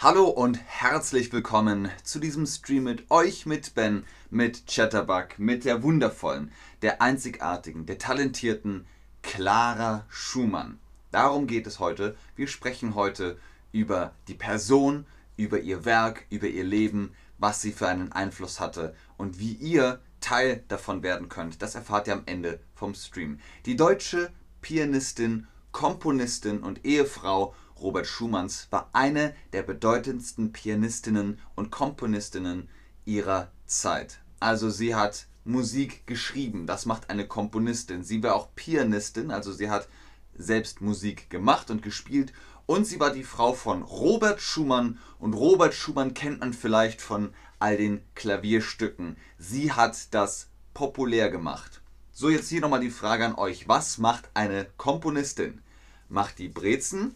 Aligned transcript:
Hallo 0.00 0.28
und 0.28 0.60
herzlich 0.64 1.32
willkommen 1.32 1.90
zu 2.04 2.20
diesem 2.20 2.46
Stream 2.46 2.84
mit 2.84 3.10
euch, 3.10 3.46
mit 3.46 3.74
Ben, 3.74 4.04
mit 4.30 4.68
Chatterbug, 4.68 5.40
mit 5.40 5.64
der 5.64 5.82
wundervollen, 5.82 6.52
der 6.82 7.02
einzigartigen, 7.02 7.84
der 7.84 7.98
talentierten 7.98 8.86
Clara 9.22 10.06
Schumann. 10.08 10.78
Darum 11.10 11.48
geht 11.48 11.66
es 11.66 11.80
heute. 11.80 12.16
Wir 12.36 12.46
sprechen 12.46 12.94
heute 12.94 13.40
über 13.72 14.14
die 14.28 14.34
Person, 14.34 15.04
über 15.36 15.58
ihr 15.58 15.84
Werk, 15.84 16.26
über 16.30 16.46
ihr 16.46 16.62
Leben, 16.62 17.12
was 17.38 17.60
sie 17.60 17.72
für 17.72 17.88
einen 17.88 18.12
Einfluss 18.12 18.60
hatte 18.60 18.94
und 19.16 19.40
wie 19.40 19.54
ihr 19.54 20.00
Teil 20.20 20.62
davon 20.68 21.02
werden 21.02 21.28
könnt. 21.28 21.60
Das 21.60 21.74
erfahrt 21.74 22.06
ihr 22.06 22.12
am 22.12 22.22
Ende 22.26 22.60
vom 22.76 22.94
Stream. 22.94 23.40
Die 23.66 23.74
deutsche 23.74 24.30
Pianistin, 24.62 25.48
Komponistin 25.72 26.60
und 26.60 26.84
Ehefrau 26.84 27.52
Robert 27.80 28.06
Schumanns 28.06 28.68
war 28.70 28.90
eine 28.92 29.34
der 29.52 29.62
bedeutendsten 29.62 30.52
Pianistinnen 30.52 31.38
und 31.54 31.70
Komponistinnen 31.70 32.68
ihrer 33.04 33.50
Zeit. 33.66 34.20
Also 34.40 34.70
sie 34.70 34.94
hat 34.94 35.26
Musik 35.44 36.06
geschrieben, 36.06 36.66
das 36.66 36.86
macht 36.86 37.10
eine 37.10 37.26
Komponistin. 37.26 38.04
Sie 38.04 38.22
war 38.22 38.34
auch 38.34 38.54
Pianistin, 38.54 39.30
also 39.30 39.52
sie 39.52 39.70
hat 39.70 39.88
selbst 40.36 40.80
Musik 40.80 41.30
gemacht 41.30 41.70
und 41.70 41.82
gespielt 41.82 42.32
und 42.66 42.86
sie 42.86 43.00
war 43.00 43.10
die 43.10 43.24
Frau 43.24 43.54
von 43.54 43.82
Robert 43.82 44.40
Schumann 44.40 44.98
und 45.18 45.32
Robert 45.32 45.74
Schumann 45.74 46.12
kennt 46.12 46.40
man 46.40 46.52
vielleicht 46.52 47.00
von 47.00 47.32
all 47.58 47.76
den 47.76 48.02
Klavierstücken. 48.14 49.16
Sie 49.38 49.72
hat 49.72 50.12
das 50.12 50.48
populär 50.74 51.30
gemacht. 51.30 51.80
So, 52.12 52.28
jetzt 52.28 52.48
hier 52.48 52.60
nochmal 52.60 52.80
die 52.80 52.90
Frage 52.90 53.24
an 53.24 53.36
euch. 53.36 53.68
Was 53.68 53.98
macht 53.98 54.28
eine 54.34 54.66
Komponistin? 54.76 55.62
Macht 56.08 56.38
die 56.38 56.48
Brezen? 56.48 57.14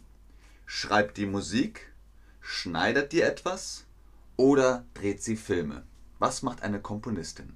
Schreibt 0.74 1.18
die 1.18 1.26
Musik? 1.26 1.92
Schneidet 2.40 3.12
die 3.12 3.20
etwas? 3.20 3.84
Oder 4.38 4.86
dreht 4.94 5.22
sie 5.22 5.36
Filme? 5.36 5.84
Was 6.18 6.40
macht 6.42 6.62
eine 6.62 6.80
Komponistin? 6.80 7.54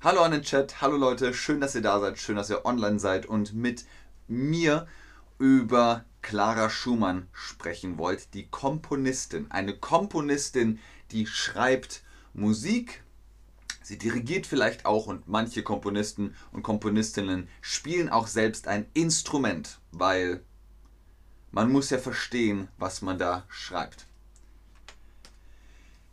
Hallo 0.00 0.22
an 0.22 0.32
den 0.32 0.40
Chat, 0.40 0.80
hallo 0.80 0.96
Leute, 0.96 1.34
schön, 1.34 1.60
dass 1.60 1.74
ihr 1.74 1.82
da 1.82 2.00
seid, 2.00 2.18
schön, 2.18 2.36
dass 2.36 2.48
ihr 2.48 2.64
online 2.64 2.98
seid 2.98 3.26
und 3.26 3.52
mit 3.52 3.84
mir 4.26 4.88
über 5.38 6.06
Clara 6.22 6.70
Schumann 6.70 7.28
sprechen 7.34 7.98
wollt, 7.98 8.32
die 8.32 8.48
Komponistin. 8.48 9.50
Eine 9.50 9.76
Komponistin, 9.76 10.80
die 11.10 11.26
schreibt 11.26 12.02
Musik, 12.32 13.04
sie 13.92 13.98
dirigiert 13.98 14.46
vielleicht 14.46 14.86
auch 14.86 15.06
und 15.06 15.28
manche 15.28 15.62
Komponisten 15.62 16.34
und 16.50 16.62
Komponistinnen 16.62 17.46
spielen 17.60 18.08
auch 18.08 18.26
selbst 18.26 18.66
ein 18.66 18.86
Instrument, 18.94 19.80
weil 19.90 20.42
man 21.50 21.70
muss 21.70 21.90
ja 21.90 21.98
verstehen, 21.98 22.68
was 22.78 23.02
man 23.02 23.18
da 23.18 23.44
schreibt. 23.48 24.06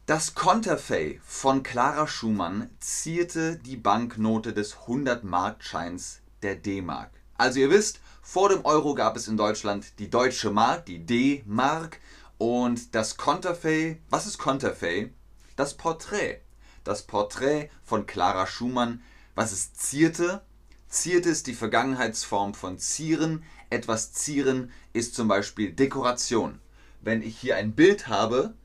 Das 0.07 0.35
Konterfei 0.35 1.21
von 1.23 1.63
Clara 1.63 2.05
Schumann 2.05 2.69
zierte 2.81 3.55
die 3.55 3.77
Banknote 3.77 4.51
des 4.51 4.75
100-Markscheins 4.75 6.17
der 6.41 6.55
D-Mark. 6.55 7.11
Also 7.37 7.61
ihr 7.61 7.69
wisst, 7.69 8.01
vor 8.21 8.49
dem 8.49 8.65
Euro 8.65 8.93
gab 8.93 9.15
es 9.15 9.29
in 9.29 9.37
Deutschland 9.37 9.97
die 9.99 10.09
deutsche 10.09 10.49
Mark, 10.49 10.85
die 10.85 11.05
D-Mark 11.05 12.01
und 12.37 12.93
das 12.93 13.15
Konterfei. 13.15 14.01
Was 14.09 14.25
ist 14.25 14.37
Konterfei? 14.37 15.13
Das 15.55 15.77
Porträt. 15.77 16.41
Das 16.89 17.03
Porträt 17.03 17.69
von 17.83 18.07
Clara 18.07 18.47
Schumann. 18.47 19.03
Was 19.35 19.51
es 19.51 19.75
zierte? 19.75 20.41
Zierte 20.87 21.29
ist 21.29 21.45
die 21.45 21.53
Vergangenheitsform 21.53 22.55
von 22.55 22.79
zieren. 22.79 23.43
Etwas 23.69 24.11
zieren 24.11 24.71
ist 24.91 25.13
zum 25.13 25.27
Beispiel 25.27 25.71
Dekoration. 25.71 26.59
Wenn 26.99 27.21
ich 27.21 27.37
hier 27.37 27.57
ein 27.57 27.75
Bild 27.75 28.07
habe, 28.07 28.55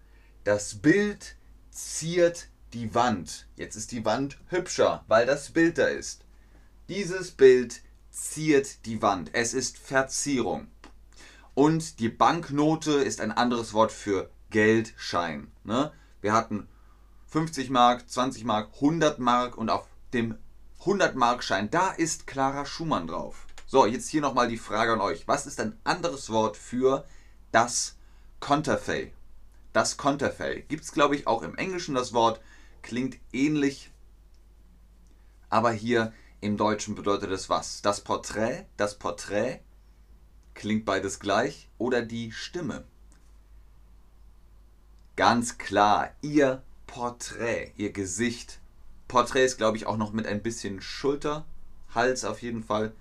das 0.42 0.76
Bild 0.76 1.36
ziert 1.70 2.48
die 2.72 2.94
Wand. 2.94 3.46
Jetzt 3.56 3.76
ist 3.76 3.92
die 3.92 4.06
Wand 4.06 4.38
hübscher, 4.48 5.04
weil 5.06 5.26
das 5.26 5.50
Bild 5.50 5.76
da 5.76 5.88
ist. 5.88 6.24
Dieses 6.88 7.30
Bild 7.30 7.82
ziert 8.10 8.86
die 8.86 9.02
Wand. 9.02 9.34
Es 9.34 9.52
ist 9.52 9.76
Verzierung. 9.76 10.68
Und 11.52 11.98
die 12.00 12.08
Banknote 12.08 12.92
ist 12.92 13.20
ein 13.20 13.32
anderes 13.32 13.74
Wort 13.74 13.92
für 13.92 14.30
Geldschein. 14.48 15.52
Ne? 15.62 15.92
Wir 16.22 16.32
hatten 16.32 16.68
50 17.34 17.68
Mark, 17.70 18.08
20 18.08 18.44
Mark, 18.44 18.74
100 18.76 19.18
Mark 19.18 19.58
und 19.58 19.68
auf 19.68 19.88
dem 20.12 20.38
100 20.78 21.16
Mark 21.16 21.42
Schein, 21.42 21.68
da 21.68 21.88
ist 21.90 22.28
Clara 22.28 22.64
Schumann 22.64 23.08
drauf. 23.08 23.48
So, 23.66 23.86
jetzt 23.86 24.08
hier 24.08 24.20
nochmal 24.20 24.46
die 24.46 24.56
Frage 24.56 24.92
an 24.92 25.00
euch. 25.00 25.26
Was 25.26 25.44
ist 25.44 25.58
ein 25.58 25.76
anderes 25.82 26.30
Wort 26.30 26.56
für 26.56 27.04
das 27.50 27.96
Konterfei? 28.38 29.12
Das 29.72 29.96
Konterfei. 29.96 30.64
Gibt 30.68 30.84
es, 30.84 30.92
glaube 30.92 31.16
ich, 31.16 31.26
auch 31.26 31.42
im 31.42 31.56
Englischen 31.56 31.96
das 31.96 32.12
Wort. 32.12 32.40
Klingt 32.82 33.16
ähnlich. 33.32 33.90
Aber 35.50 35.72
hier 35.72 36.12
im 36.40 36.56
Deutschen 36.56 36.94
bedeutet 36.94 37.32
es 37.32 37.50
was? 37.50 37.82
Das 37.82 38.00
Porträt, 38.00 38.66
das 38.76 38.96
Porträt, 38.96 39.58
klingt 40.54 40.84
beides 40.84 41.18
gleich, 41.18 41.68
oder 41.78 42.02
die 42.02 42.30
Stimme? 42.30 42.84
Ganz 45.16 45.58
klar, 45.58 46.12
ihr 46.22 46.62
Porträt, 46.94 47.72
ihr 47.76 47.90
Gesicht. 47.90 48.60
Porträt 49.08 49.44
ist, 49.44 49.56
glaube 49.56 49.76
ich, 49.76 49.84
auch 49.84 49.96
noch 49.96 50.12
mit 50.12 50.28
ein 50.28 50.44
bisschen 50.44 50.80
Schulter, 50.80 51.44
Hals 51.92 52.24
auf 52.24 52.40
jeden 52.40 52.62
Fall. 52.62 52.92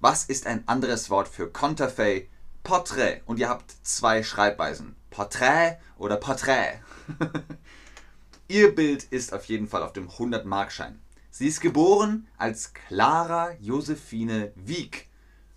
Was 0.00 0.24
ist 0.24 0.48
ein 0.48 0.66
anderes 0.66 1.08
Wort 1.08 1.28
für 1.28 1.48
Konterfei? 1.48 2.28
Porträt. 2.64 3.20
Und 3.26 3.38
ihr 3.38 3.48
habt 3.48 3.76
zwei 3.84 4.24
Schreibweisen. 4.24 4.96
Porträt 5.10 5.78
oder 5.98 6.16
Porträt. 6.16 6.80
ihr 8.48 8.74
Bild 8.74 9.04
ist 9.04 9.32
auf 9.32 9.44
jeden 9.44 9.68
Fall 9.68 9.84
auf 9.84 9.92
dem 9.92 10.08
100-Markschein. 10.08 10.98
Sie 11.30 11.46
ist 11.46 11.60
geboren 11.60 12.26
als 12.38 12.74
Clara 12.74 13.52
Josephine 13.60 14.50
Wieck. 14.56 15.06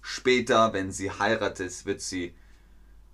Später, 0.01 0.73
wenn 0.73 0.91
sie 0.91 1.09
heiratet, 1.09 1.83
wird 1.87 2.01
sie 2.01 2.35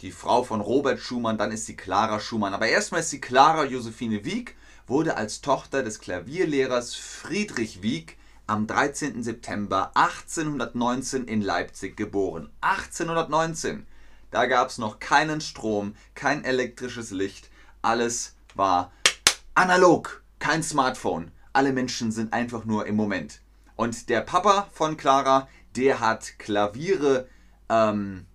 die 0.01 0.11
Frau 0.11 0.43
von 0.43 0.61
Robert 0.61 0.99
Schumann, 0.99 1.37
dann 1.37 1.51
ist 1.51 1.65
sie 1.65 1.75
Clara 1.75 2.19
Schumann. 2.19 2.53
Aber 2.53 2.67
erstmal 2.67 3.01
ist 3.01 3.09
sie 3.09 3.21
Clara 3.21 3.65
Josephine 3.65 4.25
Wieck, 4.25 4.55
wurde 4.85 5.17
als 5.17 5.41
Tochter 5.41 5.83
des 5.83 5.99
Klavierlehrers 5.99 6.95
Friedrich 6.95 7.81
Wieck 7.81 8.17
am 8.45 8.67
13. 8.67 9.23
September 9.23 9.91
1819 9.95 11.25
in 11.25 11.41
Leipzig 11.41 11.97
geboren. 11.97 12.49
1819! 12.61 13.85
Da 14.31 14.45
gab 14.45 14.69
es 14.69 14.77
noch 14.77 14.99
keinen 14.99 15.41
Strom, 15.41 15.95
kein 16.13 16.43
elektrisches 16.43 17.11
Licht, 17.11 17.49
alles 17.81 18.35
war 18.55 18.91
analog, 19.55 20.21
kein 20.39 20.63
Smartphone 20.63 21.31
alle 21.57 21.73
Menschen 21.73 22.11
sind 22.11 22.33
einfach 22.33 22.65
nur 22.65 22.85
im 22.85 22.95
Moment. 22.95 23.41
Und 23.75 24.09
der 24.09 24.21
Papa 24.21 24.69
von 24.73 24.95
Clara, 24.95 25.47
der 25.75 25.99
hat 25.99 26.37
Klaviere 26.37 27.27
ähm, 27.67 28.27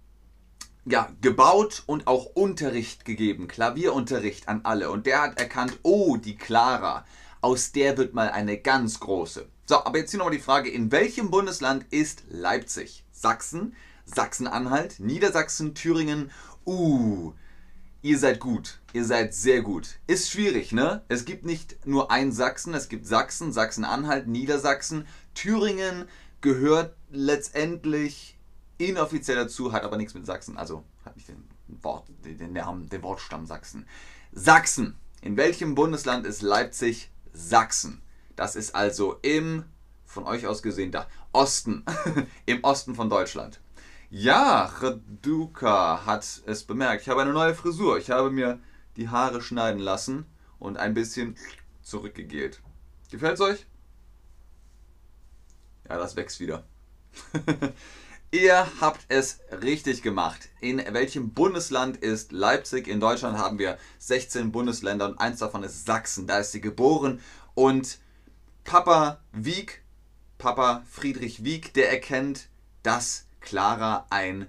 ja, 0.84 1.10
gebaut 1.20 1.84
und 1.86 2.06
auch 2.06 2.26
Unterricht 2.34 3.04
gegeben, 3.04 3.48
Klavierunterricht 3.48 4.48
an 4.48 4.62
alle. 4.64 4.90
Und 4.90 5.06
der 5.06 5.22
hat 5.22 5.38
erkannt, 5.38 5.78
oh, 5.82 6.16
die 6.16 6.36
Clara, 6.36 7.04
aus 7.40 7.72
der 7.72 7.96
wird 7.98 8.14
mal 8.14 8.30
eine 8.30 8.58
ganz 8.58 9.00
große. 9.00 9.46
So, 9.66 9.84
aber 9.84 9.98
jetzt 9.98 10.10
hier 10.10 10.18
nochmal 10.18 10.34
die 10.34 10.42
Frage, 10.42 10.70
in 10.70 10.90
welchem 10.90 11.30
Bundesland 11.30 11.86
ist 11.90 12.24
Leipzig? 12.28 13.04
Sachsen, 13.12 13.74
Sachsen-Anhalt, 14.04 14.98
Niedersachsen, 14.98 15.74
Thüringen, 15.74 16.30
uh, 16.66 17.32
ihr 18.02 18.18
seid 18.18 18.40
gut. 18.40 18.80
Ihr 18.92 19.04
seid 19.04 19.34
sehr 19.34 19.62
gut. 19.62 19.98
Ist 20.08 20.30
schwierig, 20.30 20.72
ne? 20.72 21.02
Es 21.08 21.24
gibt 21.24 21.44
nicht 21.44 21.86
nur 21.86 22.10
ein 22.10 22.32
Sachsen, 22.32 22.74
es 22.74 22.88
gibt 22.88 23.06
Sachsen, 23.06 23.52
Sachsen-Anhalt, 23.52 24.26
Niedersachsen. 24.26 25.06
Thüringen 25.34 26.06
gehört 26.40 26.96
letztendlich 27.10 28.36
inoffiziell 28.88 29.36
dazu, 29.36 29.72
hat 29.72 29.84
aber 29.84 29.96
nichts 29.96 30.14
mit 30.14 30.26
Sachsen, 30.26 30.56
also 30.56 30.84
hat 31.04 31.16
nicht 31.16 31.28
den, 31.28 31.44
Wort, 31.82 32.06
den, 32.24 32.52
Namen, 32.52 32.88
den 32.88 33.02
Wortstamm 33.02 33.46
Sachsen. 33.46 33.86
Sachsen. 34.32 34.96
In 35.20 35.36
welchem 35.36 35.74
Bundesland 35.74 36.26
ist 36.26 36.42
Leipzig? 36.42 37.10
Sachsen. 37.32 38.02
Das 38.36 38.56
ist 38.56 38.74
also 38.74 39.18
im, 39.22 39.64
von 40.04 40.24
euch 40.24 40.46
aus 40.46 40.62
gesehen, 40.62 40.92
da, 40.92 41.06
Osten. 41.32 41.84
Im 42.46 42.62
Osten 42.62 42.94
von 42.94 43.08
Deutschland. 43.08 43.60
Ja, 44.10 44.64
Reduka 44.64 46.04
hat 46.04 46.42
es 46.44 46.64
bemerkt. 46.64 47.02
Ich 47.02 47.08
habe 47.08 47.22
eine 47.22 47.32
neue 47.32 47.54
Frisur. 47.54 47.96
Ich 47.96 48.10
habe 48.10 48.30
mir 48.30 48.60
die 48.96 49.08
Haare 49.08 49.40
schneiden 49.40 49.80
lassen 49.80 50.26
und 50.58 50.76
ein 50.76 50.92
bisschen 50.92 51.36
zurückgegelt. 51.82 52.60
Gefällt 53.10 53.34
es 53.34 53.40
euch? 53.40 53.66
Ja, 55.88 55.96
das 55.96 56.16
wächst 56.16 56.40
wieder. 56.40 56.64
Ihr 58.34 58.66
habt 58.80 59.04
es 59.08 59.40
richtig 59.60 60.00
gemacht. 60.00 60.48
In 60.62 60.78
welchem 60.78 61.34
Bundesland 61.34 61.98
ist 61.98 62.32
Leipzig? 62.32 62.88
In 62.88 62.98
Deutschland 62.98 63.36
haben 63.36 63.58
wir 63.58 63.76
16 63.98 64.50
Bundesländer 64.50 65.04
und 65.04 65.20
eins 65.20 65.40
davon 65.40 65.62
ist 65.62 65.84
Sachsen. 65.84 66.26
Da 66.26 66.38
ist 66.38 66.52
sie 66.52 66.62
geboren. 66.62 67.20
Und 67.52 67.98
Papa 68.64 69.20
Wieck, 69.32 69.82
Papa 70.38 70.82
Friedrich 70.90 71.44
Wieck, 71.44 71.74
der 71.74 71.90
erkennt, 71.90 72.48
dass 72.82 73.26
Clara 73.42 74.06
ein 74.08 74.46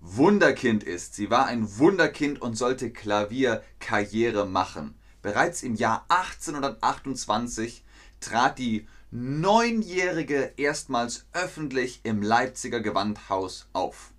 Wunderkind 0.00 0.82
ist. 0.82 1.14
Sie 1.14 1.30
war 1.30 1.46
ein 1.46 1.78
Wunderkind 1.78 2.42
und 2.42 2.56
sollte 2.56 2.90
Klavierkarriere 2.90 4.46
machen. 4.46 4.98
Bereits 5.22 5.62
im 5.62 5.76
Jahr 5.76 6.06
1828 6.08 7.84
trat 8.18 8.58
die 8.58 8.88
Neunjährige 9.12 10.52
erstmals 10.56 11.26
öffentlich 11.32 12.00
im 12.02 12.22
Leipziger 12.22 12.80
Gewandhaus 12.80 13.68
auf. 13.72 14.10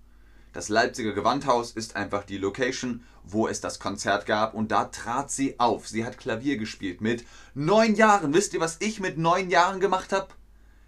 Das 0.54 0.70
Leipziger 0.70 1.12
Gewandhaus 1.12 1.72
ist 1.72 1.94
einfach 1.94 2.24
die 2.24 2.38
Location, 2.38 3.04
wo 3.22 3.48
es 3.48 3.60
das 3.60 3.80
Konzert 3.80 4.24
gab 4.24 4.54
und 4.54 4.72
da 4.72 4.86
trat 4.86 5.30
sie 5.30 5.60
auf. 5.60 5.86
Sie 5.86 6.06
hat 6.06 6.16
Klavier 6.16 6.56
gespielt 6.56 7.02
mit 7.02 7.26
neun 7.54 7.96
Jahren. 7.96 8.32
Wisst 8.32 8.54
ihr, 8.54 8.60
was 8.60 8.78
ich 8.80 8.98
mit 8.98 9.18
neun 9.18 9.50
Jahren 9.50 9.78
gemacht 9.78 10.10
habe? 10.10 10.28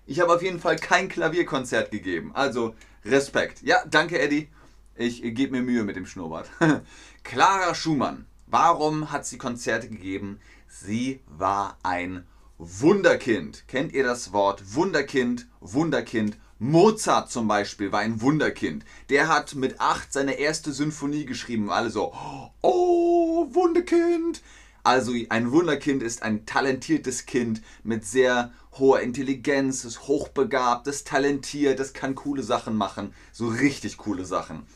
Ich 0.07 0.19
habe 0.21 0.35
auf 0.35 0.43
jeden 0.43 0.61
Fall 0.61 0.77
kein 0.77 1.11
Klavierkonzert 1.11 1.91
gegeben. 1.91 2.31
Also 2.35 2.75
Respekt. 3.05 3.61
Ja, 3.61 3.85
danke 3.85 4.19
Eddie. 4.19 4.49
Ich 4.95 5.21
gebe 5.23 5.53
mir 5.53 5.63
Mühe 5.63 5.85
mit 5.85 5.97
dem 5.97 6.07
Schnurrbart. 6.07 6.49
Clara 7.23 7.75
Schumann. 7.75 8.25
Warum 8.47 9.13
hat 9.13 9.27
sie 9.27 9.37
Konzerte 9.37 9.91
gegeben? 9.91 10.41
Sie 10.69 11.21
war 11.27 11.77
ein 11.83 12.27
Wunderkind. 12.63 13.67
Kennt 13.69 13.95
ihr 13.95 14.05
das 14.05 14.35
Wort 14.35 14.75
Wunderkind? 14.75 15.49
Wunderkind. 15.61 16.37
Mozart 16.59 17.31
zum 17.31 17.49
Beispiel 17.49 17.91
war 17.91 18.01
ein 18.01 18.21
Wunderkind. 18.21 18.85
Der 19.09 19.29
hat 19.29 19.55
mit 19.55 19.81
acht 19.81 20.13
seine 20.13 20.35
erste 20.35 20.71
Symphonie 20.73 21.25
geschrieben. 21.25 21.71
Alle 21.71 21.89
so, 21.89 22.13
oh, 22.61 23.47
Wunderkind. 23.55 24.43
Also 24.83 25.13
ein 25.31 25.53
Wunderkind 25.53 26.03
ist 26.03 26.23
ein 26.23 26.45
talentiertes 26.45 27.25
Kind 27.25 27.63
mit 27.83 28.05
sehr 28.05 28.53
hoher 28.73 29.01
Intelligenz, 29.01 29.87
ist 29.87 30.03
hochbegabt, 30.03 30.87
ist 30.87 31.07
talentiert, 31.07 31.81
das 31.81 31.95
kann 31.95 32.15
coole 32.15 32.43
Sachen 32.43 32.77
machen. 32.77 33.15
So 33.33 33.49
richtig 33.49 33.97
coole 33.97 34.27
Sachen. 34.27 34.67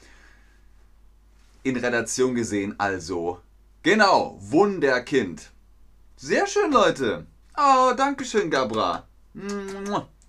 In 1.64 1.76
Relation 1.76 2.34
gesehen 2.34 2.80
also. 2.80 3.40
Genau, 3.82 4.38
Wunderkind. 4.40 5.52
Sehr 6.16 6.46
schön, 6.46 6.72
Leute. 6.72 7.26
Oh, 7.56 7.92
danke 7.96 8.24
schön, 8.24 8.50
Gabra. 8.50 9.06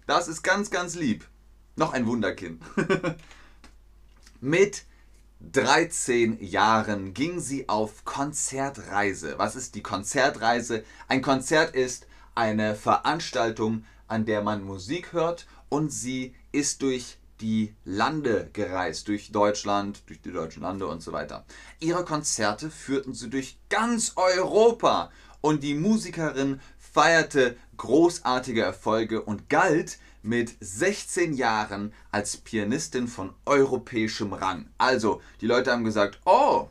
Das 0.06 0.28
ist 0.28 0.44
ganz, 0.44 0.70
ganz 0.70 0.94
lieb. 0.94 1.28
Noch 1.76 1.94
ein 1.94 2.06
Wunderkind. 2.06 2.62
Mit 4.42 4.84
13 5.52 6.38
Jahren 6.46 7.16
ging 7.16 7.40
sie 7.40 7.68
auf 7.68 8.06
Konzertreise. 8.06 9.40
Was 9.40 9.56
ist 9.56 9.74
die 9.74 9.82
Konzertreise? 9.82 10.84
Ein 11.08 11.24
Konzert 11.24 11.76
ist 11.76 12.06
eine 12.36 12.76
Veranstaltung, 12.76 13.86
an 14.08 14.26
der 14.26 14.44
man 14.44 14.64
Musik 14.64 15.12
hört 15.12 15.48
und 15.70 15.92
sie 15.92 16.36
ist 16.52 16.84
durch 16.84 17.18
die 17.42 17.76
Lande 17.86 18.52
gereist, 18.54 19.08
durch 19.08 19.32
Deutschland, 19.32 20.04
durch 20.06 20.22
die 20.22 20.32
deutschen 20.32 20.62
Lande 20.62 20.86
und 20.86 21.02
so 21.02 21.12
weiter. 21.12 21.44
Ihre 21.80 22.06
Konzerte 22.06 22.70
führten 22.70 23.16
sie 23.16 23.32
durch 23.32 23.58
ganz 23.70 24.14
Europa 24.16 25.12
und 25.42 25.62
die 25.62 25.76
Musikerin 25.76 26.60
feierte 26.96 27.58
großartige 27.76 28.62
Erfolge 28.62 29.22
und 29.22 29.50
galt 29.50 29.98
mit 30.22 30.56
16 30.62 31.34
Jahren 31.34 31.94
als 32.10 32.38
Pianistin 32.38 33.10
von 33.10 33.34
europäischem 33.46 34.32
Rang. 34.32 34.70
Also, 34.78 35.22
die 35.42 35.46
Leute 35.46 35.74
haben 35.74 35.84
gesagt, 35.84 36.22
oh, 36.24 36.70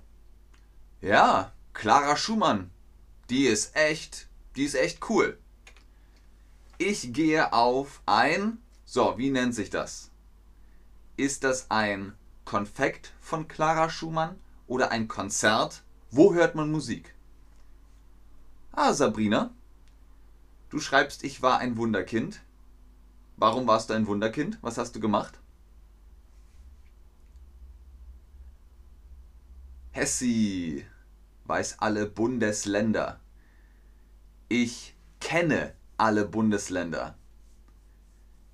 ja, 1.02 1.52
Clara 1.74 2.16
Schumann, 2.16 2.70
die 3.28 3.44
ist 3.44 3.76
echt, 3.76 4.28
die 4.56 4.64
ist 4.64 4.76
echt 4.76 5.10
cool. 5.10 5.38
Ich 6.78 7.12
gehe 7.12 7.52
auf 7.52 8.00
ein, 8.06 8.56
so, 8.86 9.18
wie 9.18 9.28
nennt 9.28 9.54
sich 9.54 9.68
das? 9.68 10.10
Ist 11.18 11.44
das 11.44 11.70
ein 11.70 12.14
Konfekt 12.46 13.12
von 13.20 13.46
Clara 13.46 13.90
Schumann 13.90 14.36
oder 14.68 14.90
ein 14.90 15.06
Konzert? 15.06 15.82
Wo 16.10 16.32
hört 16.32 16.54
man 16.54 16.72
Musik? 16.72 17.14
Ah, 18.72 18.94
Sabrina, 18.94 19.52
Du 20.74 20.80
schreibst, 20.80 21.22
ich 21.22 21.40
war 21.40 21.58
ein 21.58 21.76
Wunderkind. 21.76 22.40
Warum 23.36 23.64
warst 23.68 23.90
du 23.90 23.94
ein 23.94 24.08
Wunderkind? 24.08 24.58
Was 24.60 24.76
hast 24.76 24.96
du 24.96 24.98
gemacht? 24.98 25.38
Hessi 29.92 30.84
weiß 31.44 31.76
alle 31.78 32.06
Bundesländer. 32.06 33.20
Ich 34.48 34.96
kenne 35.20 35.74
alle 35.96 36.24
Bundesländer. 36.24 37.14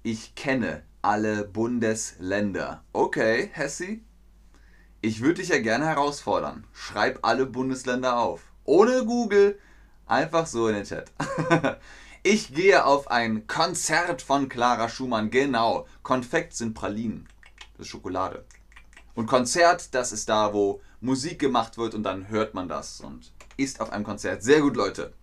Ich 0.03 0.35
kenne 0.35 0.83
alle 1.01 1.47
Bundesländer. 1.47 2.85
Okay, 2.93 3.49
Hessi. 3.55 4.05
Ich 5.01 5.23
würde 5.23 5.41
dich 5.41 5.49
ja 5.49 5.59
gerne 5.59 5.87
herausfordern. 5.87 6.67
Schreib 6.75 7.21
alle 7.23 7.47
Bundesländer 7.47 8.19
auf. 8.19 8.43
Ohne 8.65 9.07
Google. 9.07 9.59
Einfach 10.05 10.47
so 10.47 10.69
in 10.69 10.75
den 10.75 10.85
Chat. 10.85 11.11
Ich 12.23 12.53
gehe 12.53 12.85
auf 12.85 13.11
ein 13.11 13.47
Konzert 13.47 14.21
von 14.21 14.51
Clara 14.51 14.91
Schumann. 14.91 15.31
Genau. 15.31 15.87
Konfekt 16.03 16.55
sind 16.55 16.75
Pralinen. 16.75 17.27
Das 17.79 17.87
ist 17.87 17.91
Schokolade. 17.91 18.45
Und 19.15 19.25
Konzert, 19.25 19.95
das 19.95 20.13
ist 20.13 20.29
da, 20.29 20.53
wo 20.53 20.83
Musik 21.01 21.39
gemacht 21.39 21.79
wird 21.79 21.95
und 21.95 22.03
dann 22.03 22.29
hört 22.29 22.53
man 22.53 22.69
das 22.69 23.01
und 23.01 23.33
ist 23.57 23.81
auf 23.81 23.91
einem 23.91 24.05
Konzert. 24.05 24.43
Sehr 24.43 24.61
gut, 24.61 24.77
Leute. 24.77 25.15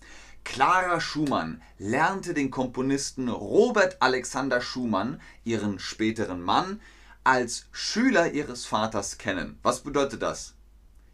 Clara 0.44 1.00
Schumann 1.00 1.62
lernte 1.78 2.34
den 2.34 2.50
Komponisten 2.50 3.30
Robert 3.30 4.02
Alexander 4.02 4.60
Schumann, 4.60 5.22
ihren 5.44 5.78
späteren 5.78 6.42
Mann, 6.42 6.82
als 7.24 7.68
Schüler 7.72 8.32
ihres 8.32 8.66
Vaters 8.66 9.20
kennen. 9.20 9.60
Was 9.62 9.82
bedeutet 9.82 10.24
das? 10.24 10.56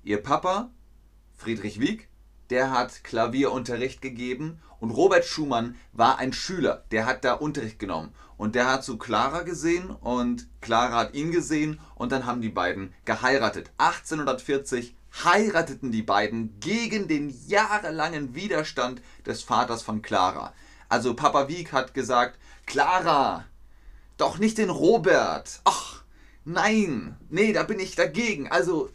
Ihr 0.06 0.24
Papa, 0.24 0.70
Friedrich 1.36 1.82
Wieck, 1.82 2.08
der 2.50 2.72
hat 2.72 3.04
Klavierunterricht 3.04 4.02
gegeben 4.02 4.60
und 4.80 4.92
Robert 4.92 5.26
Schumann 5.26 5.76
war 5.94 6.18
ein 6.20 6.34
Schüler, 6.34 6.84
der 6.92 7.06
hat 7.06 7.24
da 7.24 7.34
Unterricht 7.34 7.80
genommen 7.80 8.14
und 8.38 8.56
der 8.56 8.68
hat 8.68 8.84
zu 8.84 8.98
Clara 8.98 9.44
gesehen 9.44 9.90
und 9.90 10.48
Clara 10.62 10.98
hat 10.98 11.14
ihn 11.14 11.32
gesehen 11.32 11.80
und 11.96 12.12
dann 12.12 12.26
haben 12.26 12.42
die 12.42 12.50
beiden 12.50 12.94
geheiratet. 13.06 13.72
1840 13.78 14.96
heirateten 15.24 15.92
die 15.92 16.02
beiden 16.02 16.60
gegen 16.60 17.08
den 17.08 17.34
jahrelangen 17.48 18.36
Widerstand 18.36 19.02
des 19.26 19.44
Vaters 19.44 19.84
von 19.84 20.02
Clara. 20.02 20.54
Also 20.90 21.14
Papa 21.14 21.48
Wieck 21.48 21.72
hat 21.72 21.94
gesagt, 21.94 22.38
Clara, 22.66 23.46
doch 24.18 24.38
nicht 24.38 24.58
den 24.58 24.70
Robert. 24.70 25.62
Ach, 25.64 26.04
nein, 26.46 27.18
nee, 27.30 27.54
da 27.54 27.64
bin 27.64 27.80
ich 27.80 27.96
dagegen. 27.96 28.48
Also 28.52 28.90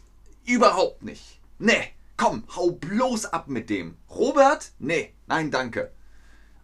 überhaupt 0.45 1.03
nicht. 1.03 1.39
Nee. 1.57 1.93
Komm, 2.19 2.43
hau 2.53 2.71
bloß 2.71 3.27
ab 3.27 3.47
mit 3.47 3.69
dem. 3.69 3.95
Robert? 4.09 4.73
Nee, 4.77 5.13
nein, 5.27 5.51
danke. 5.51 5.93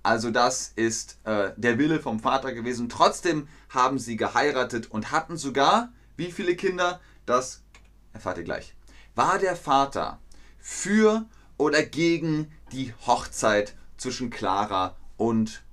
Also 0.03 0.29
das 0.29 0.73
ist 0.75 1.17
äh, 1.23 1.53
der 1.55 1.77
Wille 1.77 2.01
vom 2.01 2.19
Vater 2.19 2.51
gewesen. 2.51 2.89
Trotzdem 2.89 3.47
haben 3.69 3.97
sie 3.97 4.17
geheiratet 4.17 4.91
und 4.91 5.11
hatten 5.11 5.37
sogar, 5.37 5.93
wie 6.17 6.33
viele 6.33 6.57
Kinder? 6.57 6.99
Das 7.25 7.63
erfahrt 8.11 8.37
ihr 8.39 8.43
gleich. 8.43 8.75
War 9.15 9.39
der 9.39 9.55
Vater 9.55 10.19
für 10.59 11.25
oder 11.57 11.83
gegen 11.83 12.51
die 12.73 12.93
Hochzeit 13.07 13.75
zwischen 13.95 14.31
Clara 14.31 14.97
und 15.15 15.63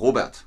Robert? 0.00 0.46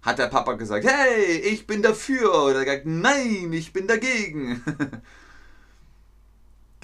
Hat 0.00 0.18
der 0.18 0.28
Papa 0.28 0.54
gesagt, 0.54 0.86
hey, 0.86 1.36
ich 1.36 1.66
bin 1.66 1.82
dafür? 1.82 2.44
Oder 2.44 2.64
gesagt, 2.64 2.86
nein, 2.86 3.52
ich 3.52 3.74
bin 3.74 3.86
dagegen? 3.86 4.62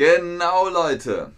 Genau, 0.01 0.71
Leute. 0.71 1.31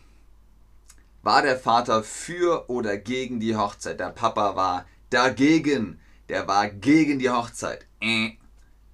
War 1.23 1.42
der 1.42 1.59
Vater 1.59 2.04
für 2.04 2.71
oder 2.71 2.97
gegen 2.97 3.40
die 3.40 3.57
Hochzeit? 3.57 3.99
Der 3.99 4.11
Papa 4.11 4.54
war 4.54 4.87
dagegen. 5.11 5.99
Der 6.28 6.47
war 6.47 6.69
gegen 6.69 7.19
die 7.19 7.28
Hochzeit. 7.28 7.88
Äh. 8.00 8.35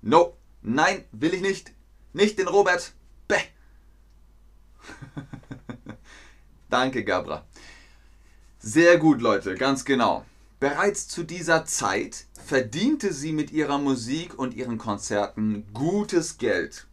No. 0.01 0.39
Nein, 0.63 1.05
will 1.13 1.35
ich 1.35 1.43
nicht. 1.43 1.73
Nicht 2.15 2.39
den 2.39 2.49
Robert. 2.49 2.95
Bäh. 3.29 3.37
Danke, 6.71 7.05
Gabra. 7.05 7.45
Sehr 8.61 8.97
gut, 8.97 9.21
Leute, 9.21 9.55
ganz 9.55 9.85
genau. 9.85 10.25
Bereits 10.61 11.09
zu 11.09 11.25
dieser 11.25 11.67
Zeit 11.67 12.25
verdiente 12.43 13.13
sie 13.13 13.33
mit 13.33 13.51
ihrer 13.51 13.77
Musik 13.77 14.39
und 14.39 14.55
ihren 14.55 14.79
Konzerten 14.79 15.67
gutes 15.75 16.39
Geld. 16.39 16.87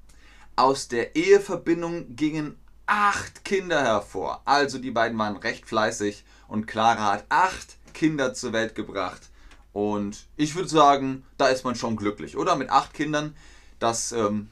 Aus 0.58 0.90
der 0.90 1.16
Eheverbindung 1.16 2.18
gingen 2.18 2.58
acht 2.86 3.44
Kinder 3.46 3.84
hervor. 3.84 4.42
Also 4.46 4.78
die 4.78 4.92
beiden 4.92 5.18
waren 5.18 5.38
recht 5.38 5.66
fleißig 5.66 6.26
und 6.48 6.68
Clara 6.68 7.14
hat 7.14 7.26
acht 7.30 7.78
Kinder 7.94 8.34
zur 8.34 8.54
Welt 8.54 8.76
gebracht. 8.76 9.30
Und 9.74 10.28
ich 10.38 10.56
würde 10.56 10.70
sagen, 10.70 11.26
da 11.38 11.48
ist 11.48 11.64
man 11.64 11.76
schon 11.76 11.96
glücklich, 11.96 12.38
oder? 12.38 12.56
Mit 12.56 12.70
acht 12.70 12.94
Kindern, 12.94 13.36
das 13.80 14.12
ähm, 14.12 14.50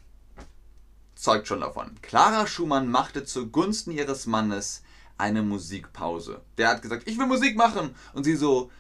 zeugt 1.15 1.47
schon 1.47 1.61
davon. 1.61 1.97
Clara 2.01 2.45
Schumann 2.47 2.89
machte 2.89 3.23
zugunsten 3.23 3.91
ihres 3.91 4.25
Mannes 4.25 4.83
eine 5.17 5.41
Musikpause. 5.41 6.41
Der 6.57 6.69
hat 6.69 6.81
gesagt, 6.81 7.07
ich 7.07 7.17
will 7.17 7.27
Musik 7.27 7.55
machen. 7.55 7.95
Und 8.13 8.25
sie 8.25 8.35
so, 8.35 8.71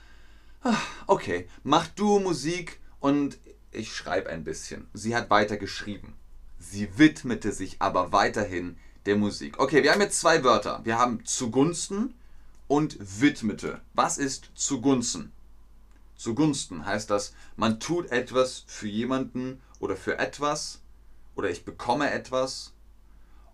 ah, 0.63 0.75
okay, 1.07 1.47
mach 1.63 1.87
du 1.87 2.19
Musik 2.19 2.79
und 2.99 3.37
ich 3.71 3.95
schreibe 3.95 4.29
ein 4.29 4.43
bisschen. 4.43 4.89
Sie 4.93 5.15
hat 5.15 5.29
weiter 5.29 5.57
geschrieben. 5.57 6.17
Sie 6.59 6.97
widmete 6.97 7.51
sich 7.51 7.77
aber 7.79 8.11
weiterhin 8.11 8.77
der 9.05 9.15
Musik. 9.15 9.59
Okay, 9.59 9.83
wir 9.83 9.91
haben 9.91 10.01
jetzt 10.01 10.19
zwei 10.19 10.43
Wörter. 10.43 10.81
Wir 10.83 10.97
haben 10.97 11.25
zugunsten 11.25 12.13
und 12.67 12.97
widmete. 12.99 13.81
Was 13.93 14.17
ist 14.17 14.51
zugunsten? 14.55 15.31
Zugunsten 16.15 16.85
heißt 16.85 17.09
das, 17.09 17.33
man 17.57 17.79
tut 17.79 18.11
etwas 18.11 18.63
für 18.67 18.87
jemanden 18.87 19.61
oder 19.79 19.95
für 19.97 20.19
etwas 20.19 20.81
oder 21.35 21.49
ich 21.49 21.65
bekomme 21.65 22.11
etwas 22.11 22.73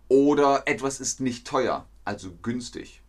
oder 0.07 0.67
etwas 0.67 0.99
ist 0.99 1.19
nicht 1.19 1.47
teuer, 1.47 1.87
also 2.05 2.31
günstig. 2.41 3.01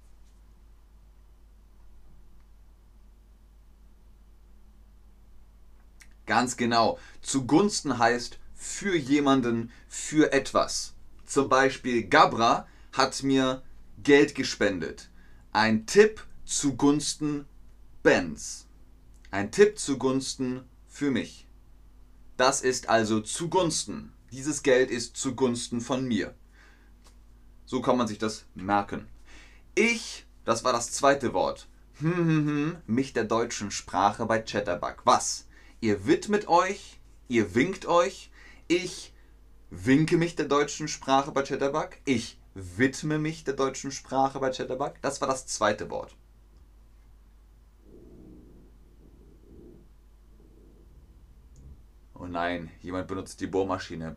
Ganz 6.27 6.57
genau. 6.57 6.99
Zugunsten 7.23 7.99
heißt 7.99 8.39
für 8.55 8.97
jemanden, 8.97 9.73
für 9.89 10.33
etwas. 10.33 10.95
Zum 11.31 11.49
Beispiel 11.49 12.09
Gabra 12.09 12.67
hat 12.93 13.23
mir 13.23 13.63
Geld 14.03 14.35
gespendet. 14.35 15.11
Ein 15.53 15.87
Tipp 15.87 16.27
zugunsten 16.45 17.47
Bens. 18.03 18.67
Ein 19.31 19.53
Tipp 19.53 19.79
zugunsten 19.79 20.65
für 20.89 21.13
mich. 21.13 21.47
Das 22.37 22.63
ist 22.63 22.89
also 22.89 23.21
zugunsten. 23.21 24.13
Dieses 24.33 24.65
Geld 24.65 24.91
ist 24.91 25.17
zugunsten 25.17 25.81
von 25.81 26.05
mir. 26.05 26.35
So 27.65 27.81
kann 27.81 27.97
man 27.97 28.09
sich 28.09 28.19
das 28.19 28.45
merken. 28.57 29.07
Ich, 29.77 30.27
das 30.45 30.65
war 30.65 30.73
das 30.73 30.91
zweite 30.91 31.33
Wort, 31.33 31.69
hm, 32.01 32.13
hm, 32.13 32.47
hm, 32.47 32.77
mich 32.89 33.13
der 33.13 33.23
deutschen 33.23 33.71
Sprache 33.71 34.27
bei 34.27 34.41
Chatterbug. 34.41 35.03
Was? 35.05 35.47
Ihr 35.81 36.09
widmet 36.09 36.49
euch, 36.49 36.99
ihr 37.29 37.55
winkt 37.55 37.87
euch, 37.87 38.33
ich 38.67 39.13
winke 39.71 40.17
mich 40.17 40.37
der 40.37 40.47
deutschen 40.47 40.89
Sprache 40.89 41.33
bei 41.33 41.43
Chatterbug, 41.43 41.91
ich 42.05 42.39
widme 42.55 43.19
mich 43.19 43.45
der 43.45 43.55
deutschen 43.55 43.93
Sprache 43.93 44.41
bei 44.41 44.51
Chatterbug. 44.51 44.95
Das 45.03 45.21
war 45.21 45.29
das 45.29 45.47
zweite 45.47 45.89
Wort. 45.91 46.15
Oh 52.15 52.27
nein, 52.27 52.71
jemand 52.83 53.09
benutzt 53.09 53.41
die 53.41 53.47
Bohrmaschine. 53.47 54.15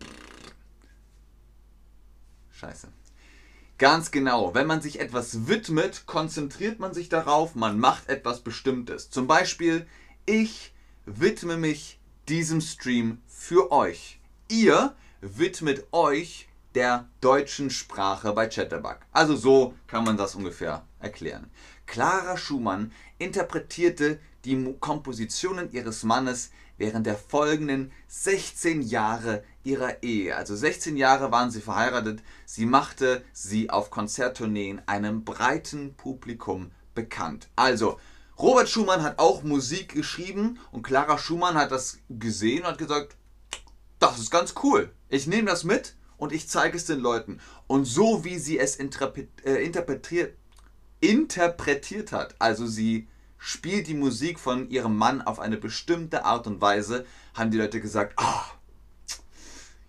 Scheiße. 2.52 2.90
Ganz 3.78 4.12
genau, 4.12 4.54
wenn 4.54 4.68
man 4.68 4.82
sich 4.82 5.00
etwas 5.00 5.48
widmet, 5.48 6.06
konzentriert 6.06 6.80
man 6.80 6.94
sich 6.94 7.10
darauf, 7.10 7.56
man 7.56 7.80
macht 7.80 8.10
etwas 8.10 8.42
Bestimmtes. 8.42 9.10
Zum 9.10 9.28
Beispiel, 9.28 9.88
ich 10.26 10.74
widme 11.06 11.58
mich 11.58 12.00
diesem 12.28 12.62
Stream 12.62 13.22
für 13.28 13.72
euch. 13.72 14.20
Ihr 14.48 14.96
widmet 15.24 15.88
euch 15.94 16.50
der 16.76 17.08
deutschen 17.22 17.70
Sprache 17.70 18.34
bei 18.34 18.48
Chatterbug. 18.48 18.98
Also 19.12 19.36
so 19.36 19.74
kann 19.88 20.04
man 20.04 20.18
das 20.18 20.36
ungefähr 20.36 20.86
erklären. 21.00 21.50
Clara 21.86 22.38
Schumann 22.38 22.92
interpretierte 23.20 24.20
die 24.44 24.76
Kompositionen 24.80 25.72
ihres 25.72 26.04
Mannes 26.04 26.52
während 26.78 27.06
der 27.06 27.16
folgenden 27.16 27.92
16 28.08 28.82
Jahre 28.82 29.44
ihrer 29.64 30.04
Ehe. 30.04 30.36
Also 30.36 30.56
16 30.56 30.98
Jahre 30.98 31.32
waren 31.32 31.52
sie 31.52 31.62
verheiratet. 31.62 32.22
Sie 32.46 32.66
machte 32.66 33.24
sie 33.32 33.70
auf 33.70 33.90
Konzerttourneen 33.90 34.82
einem 34.88 35.24
breiten 35.24 35.94
Publikum 35.96 36.72
bekannt. 36.96 37.50
Also, 37.56 38.00
Robert 38.38 38.68
Schumann 38.68 39.04
hat 39.04 39.20
auch 39.20 39.44
Musik 39.44 39.94
geschrieben 39.94 40.60
und 40.72 40.82
Clara 40.82 41.18
Schumann 41.18 41.56
hat 41.56 41.72
das 41.72 42.00
gesehen 42.10 42.64
und 42.64 42.70
hat 42.70 42.78
gesagt, 42.80 43.16
das 44.04 44.20
ist 44.20 44.32
ganz 44.32 44.54
cool. 44.64 44.92
Ich 45.10 45.28
nehme 45.28 45.50
das 45.50 45.64
mit 45.64 45.96
und 46.18 46.34
ich 46.34 46.50
zeige 46.50 46.76
es 46.76 46.86
den 46.86 47.00
Leuten. 47.00 47.40
Und 47.68 47.86
so 47.86 48.26
wie 48.26 48.38
sie 48.38 48.60
es 48.60 48.76
äh, 48.76 48.84
interpretiert, 49.64 50.38
interpretiert 51.00 52.12
hat, 52.12 52.36
also 52.40 52.68
sie 52.68 53.08
spielt 53.38 53.88
die 53.88 53.94
Musik 53.94 54.40
von 54.40 54.70
ihrem 54.70 54.98
Mann 54.98 55.22
auf 55.22 55.40
eine 55.40 55.58
bestimmte 55.58 56.26
Art 56.26 56.48
und 56.48 56.62
Weise, 56.62 57.06
haben 57.34 57.52
die 57.52 57.58
Leute 57.58 57.80
gesagt, 57.80 58.14
ah, 58.18 58.44
oh, 58.44 59.16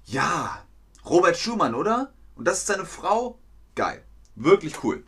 ja, 0.05 0.65
Robert 1.05 1.37
Schumann, 1.37 1.75
oder? 1.75 2.13
Und 2.37 2.47
das 2.47 2.59
ist 2.59 2.67
seine 2.67 2.85
Frau? 2.85 3.39
Geil. 3.75 4.05
Wirklich 4.35 4.83
cool. 4.83 5.05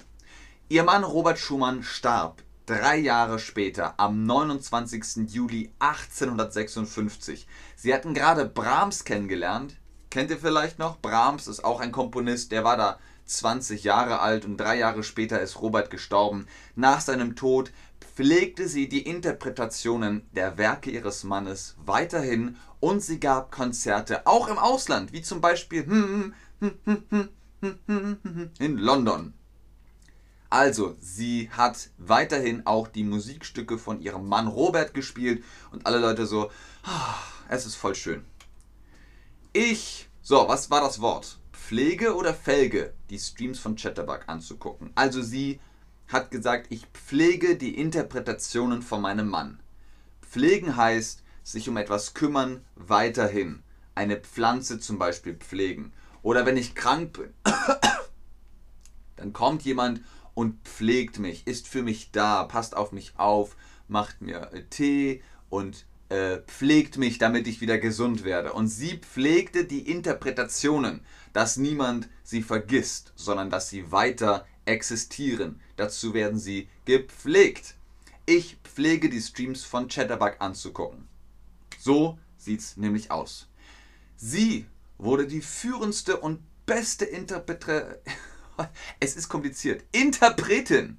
Ihr 0.69 0.83
Mann 0.83 1.05
Robert 1.05 1.39
Schumann 1.39 1.83
starb 1.83 2.43
drei 2.66 2.96
Jahre 2.96 3.38
später, 3.38 3.94
am 3.96 4.25
29. 4.25 5.32
Juli 5.32 5.73
1856. 5.78 7.46
Sie 7.76 7.94
hatten 7.94 8.12
gerade 8.12 8.44
Brahms 8.44 9.04
kennengelernt. 9.04 9.76
Kennt 10.11 10.30
ihr 10.30 10.38
vielleicht 10.38 10.78
noch? 10.78 10.99
Brahms 10.99 11.46
ist 11.46 11.64
auch 11.64 11.80
ein 11.80 11.92
Komponist, 11.92 12.52
der 12.52 12.64
war 12.64 12.76
da 12.76 12.99
20 13.26 13.85
Jahre 13.85 14.20
alt 14.20 14.44
und 14.44 14.56
drei 14.56 14.78
Jahre 14.78 15.02
später 15.02 15.40
ist 15.40 15.61
Robert 15.61 15.90
gestorben. 15.90 16.46
Nach 16.75 17.00
seinem 17.00 17.37
Tod 17.37 17.73
pflegte 18.00 18.68
sie 18.68 18.88
die 18.88 19.02
Interpretationen 19.02 20.26
der 20.32 20.58
Werke 20.58 20.90
ihres 20.90 21.25
Mannes 21.25 21.76
weiterhin 21.85 22.56
und 22.80 23.02
sie 23.02 23.20
gab 23.20 23.50
Konzerte 23.52 24.26
auch 24.26 24.49
im 24.49 24.58
Ausland, 24.58 25.12
wie 25.12 25.23
zum 25.23 25.40
Beispiel 25.40 26.32
in 28.58 28.78
London. 28.78 29.35
Also, 30.57 30.97
sie 31.01 31.51
hat 31.51 31.91
weiterhin 31.99 32.67
auch 32.67 32.89
die 32.89 33.05
Musikstücke 33.05 33.77
von 33.77 34.01
ihrem 34.01 34.27
Mann 34.27 34.47
Robert 34.47 34.95
gespielt 34.95 35.45
und 35.71 35.85
alle 35.85 35.99
Leute 35.99 36.25
so, 36.25 36.51
ah, 36.83 37.17
es 37.51 37.67
ist 37.67 37.75
voll 37.75 37.95
schön. 37.95 38.25
Ich, 39.53 40.09
so, 40.23 40.49
was 40.49 40.71
war 40.71 40.81
das 40.81 41.03
Wort? 41.03 41.39
Pflege 41.53 42.17
oder 42.17 42.33
Felge, 42.33 42.95
die 43.11 43.19
Streams 43.19 43.59
von 43.59 43.77
Chatterbug 43.77 44.21
anzugucken. 44.29 44.93
Also 44.95 45.21
sie 45.21 45.61
hat 46.09 46.31
gesagt, 46.31 46.69
ich 46.71 46.87
pflege 46.87 47.57
die 47.57 47.79
Interpretationen 47.79 48.81
von 48.81 49.03
meinem 49.03 49.29
Mann. 49.29 49.61
Pflegen 50.23 50.75
heißt, 50.75 51.23
sich 51.43 51.69
um 51.69 51.77
etwas 51.77 52.15
kümmern, 52.15 52.65
weiterhin. 52.77 53.63
Eine 53.95 54.17
Pflanze 54.17 54.81
zum 54.81 54.99
Beispiel 54.99 55.35
pflegen. 55.35 55.93
Oder 56.23 56.47
wenn 56.47 56.57
ich 56.57 56.75
krank 56.75 57.13
bin, 57.13 57.35
dann 59.17 59.35
kommt 59.35 59.63
jemand 59.63 60.01
und 60.37 60.69
pflegt 60.69 61.19
mich, 61.19 61.47
ist 61.47 61.66
für 61.66 61.83
mich 61.83 62.11
da, 62.12 62.45
passt 62.45 62.76
auf 62.76 62.93
mich 62.93 63.14
auf, 63.16 63.57
macht 63.88 64.21
mir 64.21 64.50
Tee 64.69 65.23
und 65.49 65.87
äh, 66.11 66.40
pflegt 66.47 66.99
mich, 66.99 67.16
damit 67.16 67.49
ich 67.49 67.62
wieder 67.62 67.78
gesund 67.78 68.23
werde. 68.23 68.52
Und 68.52 68.69
sie 68.69 68.99
pflegte 68.99 69.64
die 69.64 69.90
Interpretationen, 69.90 71.00
dass 71.33 71.57
niemand 71.57 72.11
sie 72.23 72.43
vergisst, 72.43 73.14
sondern 73.16 73.49
dass 73.49 73.71
sie 73.71 73.90
weiter 73.90 74.47
existieren. 74.66 75.59
Dazu 75.76 76.12
werden 76.12 76.38
sie 76.38 76.69
gepflegt. 76.85 77.75
Ich 78.26 78.59
pflege 78.62 79.09
die 79.09 79.23
Streams 79.23 79.64
von 79.64 79.88
Chatterbug 79.88 80.37
anzugucken. 80.40 81.09
So 81.78 82.19
sieht's 82.37 82.76
nämlich 82.76 83.11
aus. 83.11 83.49
Sie 84.16 84.66
wurde 84.99 85.26
die 85.26 85.40
führendste 85.40 86.19
und 86.19 86.40
beste 86.66 87.07
Interpretin. 87.07 87.95
es 89.01 89.17
ist 89.17 89.29
kompliziert. 89.29 89.85
Interpretin. 89.93 90.99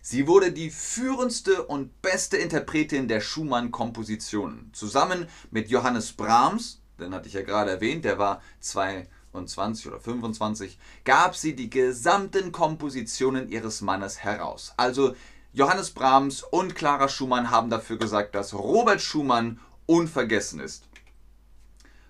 Sie 0.00 0.26
wurde 0.26 0.50
die 0.50 0.70
führendste 0.70 1.64
und 1.64 2.02
beste 2.02 2.36
Interpretin 2.36 3.06
der 3.06 3.20
Schumann-Kompositionen. 3.20 4.70
Zusammen 4.72 5.28
mit 5.50 5.70
Johannes 5.70 6.12
Brahms, 6.12 6.80
den 6.98 7.14
hatte 7.14 7.28
ich 7.28 7.34
ja 7.34 7.42
gerade 7.42 7.70
erwähnt, 7.70 8.04
der 8.04 8.18
war 8.18 8.42
zwei 8.60 9.08
20 9.32 9.86
oder 9.86 9.98
25, 9.98 10.78
gab 11.04 11.34
sie 11.34 11.56
die 11.56 11.70
gesamten 11.70 12.52
Kompositionen 12.52 13.48
ihres 13.48 13.80
Mannes 13.80 14.22
heraus. 14.22 14.74
Also 14.76 15.14
Johannes 15.52 15.90
Brahms 15.90 16.42
und 16.42 16.74
Clara 16.74 17.08
Schumann 17.08 17.50
haben 17.50 17.70
dafür 17.70 17.98
gesagt, 17.98 18.34
dass 18.34 18.54
Robert 18.54 19.00
Schumann 19.00 19.60
unvergessen 19.86 20.60
ist. 20.60 20.88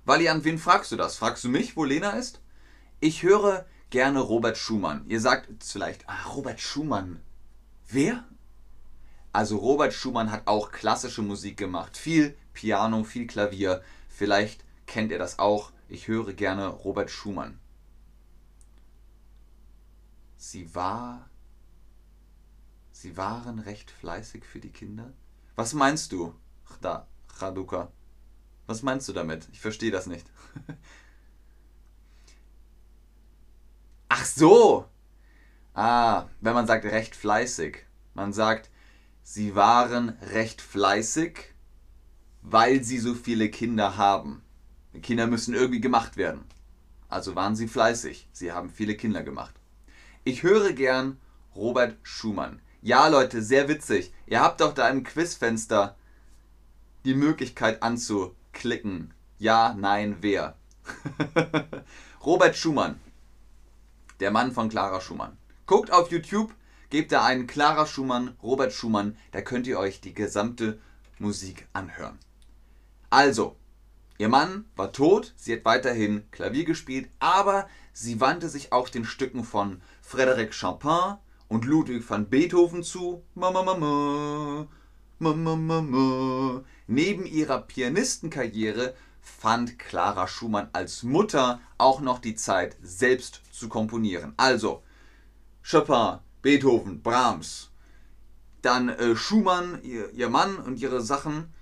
Valian, 0.05 0.45
wen 0.45 0.59
fragst 0.59 0.91
du 0.93 0.97
das? 0.97 1.17
Fragst 1.17 1.45
du 1.45 1.49
mich, 1.49 1.77
wo 1.77 1.85
Lena 1.85 2.11
ist? 2.11 2.41
Ich 3.01 3.23
höre 3.23 3.67
gerne 3.93 4.21
Robert 4.21 4.57
Schumann. 4.57 5.05
Ihr 5.07 5.21
sagt 5.21 5.63
vielleicht, 5.63 6.09
ah, 6.09 6.25
Robert 6.31 6.61
Schumann. 6.61 7.21
Wer? 7.87 8.25
Also 9.33 9.59
Robert 9.59 9.93
Schumann 9.93 10.33
hat 10.33 10.47
auch 10.47 10.73
klassische 10.73 11.23
Musik 11.23 11.59
gemacht. 11.59 11.97
Viel 11.97 12.37
Piano, 12.55 13.05
viel 13.05 13.27
Klavier. 13.27 13.83
Vielleicht 14.09 14.65
kennt 14.87 15.13
ihr 15.13 15.19
das 15.19 15.39
auch. 15.39 15.73
Ich 15.89 16.09
höre 16.09 16.33
gerne 16.33 16.69
Robert 16.69 17.11
Schumann. 17.11 17.61
Sie 20.39 20.75
war. 20.75 21.29
Sie 22.93 23.17
waren 23.17 23.59
recht 23.59 23.91
fleißig 23.91 24.45
für 24.45 24.59
die 24.59 24.73
Kinder? 24.73 25.13
Was 25.55 25.75
meinst 25.75 26.13
du, 26.13 26.35
Raduka? 27.39 27.93
Was 28.67 28.83
meinst 28.83 29.07
du 29.09 29.13
damit? 29.13 29.49
Ich 29.53 29.61
verstehe 29.61 29.91
das 29.91 30.07
nicht. 30.07 30.27
Ach 34.15 34.25
so! 34.25 34.87
Ah, 35.75 36.27
wenn 36.41 36.55
man 36.55 36.67
sagt 36.67 36.85
recht 36.85 37.17
fleißig. 37.17 37.79
Man 38.15 38.33
sagt, 38.33 38.71
sie 39.23 39.55
waren 39.55 40.11
recht 40.33 40.61
fleißig 40.61 41.53
weil 42.43 42.83
sie 42.83 42.99
so 42.99 43.15
viele 43.15 43.49
Kinder 43.49 43.97
haben. 43.97 44.43
Die 44.93 45.01
Kinder 45.01 45.27
müssen 45.27 45.55
irgendwie 45.55 45.81
gemacht 45.81 46.17
werden. 46.17 46.45
Also 47.09 47.35
waren 47.35 47.57
sie 47.57 47.69
fleißig. 47.69 48.29
Sie 48.33 48.53
haben 48.53 48.69
viele 48.69 48.97
Kinder 48.97 49.23
gemacht. 49.23 49.55
Ich 50.25 50.43
höre 50.43 50.73
gern 50.73 51.19
Robert 51.55 51.97
Schumann. 52.03 52.61
Ja, 52.83 53.07
Leute, 53.09 53.43
sehr 53.43 53.69
witzig. 53.69 54.13
Ihr 54.27 54.41
habt 54.41 54.61
doch 54.61 54.75
da 54.75 54.89
im 54.89 55.05
Quizfenster 55.05 55.97
die 57.05 57.15
Möglichkeit 57.15 57.83
anzuklicken. 57.83 59.15
Ja, 59.39 59.75
nein, 59.79 60.17
wer. 60.21 60.57
Robert 62.25 62.57
Schumann. 62.57 62.99
Der 64.23 64.31
Mann 64.31 64.53
von 64.53 64.69
Clara 64.69 65.01
Schumann. 65.01 65.37
Guckt 65.67 65.91
auf 65.91 66.13
YouTube, 66.13 66.55
gebt 66.91 67.11
da 67.11 67.25
einen 67.25 67.49
Clara 67.49 67.87
Schumann, 67.87 68.37
Robert 68.41 68.73
Schumann, 68.73 69.17
da 69.33 69.41
könnt 69.41 69.67
ihr 69.67 69.81
euch 69.81 70.01
die 70.01 70.15
gesamte 70.15 70.79
Musik 71.19 71.67
anhören. 71.73 72.21
Also, 73.11 73.57
ihr 74.19 74.29
Mann 74.29 74.67
war 74.77 74.93
tot, 74.93 75.35
sie 75.37 75.55
hat 75.55 75.65
weiterhin 75.65 76.23
Klavier 76.31 76.65
gespielt, 76.65 77.11
aber 77.19 77.69
sie 77.93 78.21
wandte 78.21 78.49
sich 78.49 78.71
auch 78.71 78.89
den 78.89 79.05
Stücken 79.05 79.43
von 79.43 79.83
Frédéric 80.09 80.57
Chopin 80.57 81.19
und 81.49 81.65
Ludwig 81.65 82.09
van 82.09 82.29
Beethoven 82.29 82.85
zu. 82.85 83.25
Mama, 83.35 83.65
Mama, 83.65 84.69
Mama, 85.19 85.57
Mama. 85.57 86.63
Neben 86.87 87.27
ihrer 87.27 87.61
Pianistenkarriere 87.63 88.95
fand 89.23 89.79
Clara 89.79 90.27
Schumann 90.27 90.69
als 90.73 91.03
Mutter 91.03 91.61
auch 91.79 92.01
noch 92.01 92.19
die 92.19 92.35
Zeit, 92.35 92.77
selbst 92.83 93.41
zu 93.53 93.69
komponieren. 93.69 94.35
Also 94.37 94.83
Chopin, 95.69 96.19
Beethoven, 96.43 97.01
Brahms, 97.03 97.71
dann 98.61 98.89
äh, 98.89 99.17
Schumann, 99.17 99.81
ihr, 99.83 100.11
ihr 100.13 100.29
Mann 100.29 100.57
und 100.57 100.81
ihre 100.81 101.01
Sachen 101.01 101.53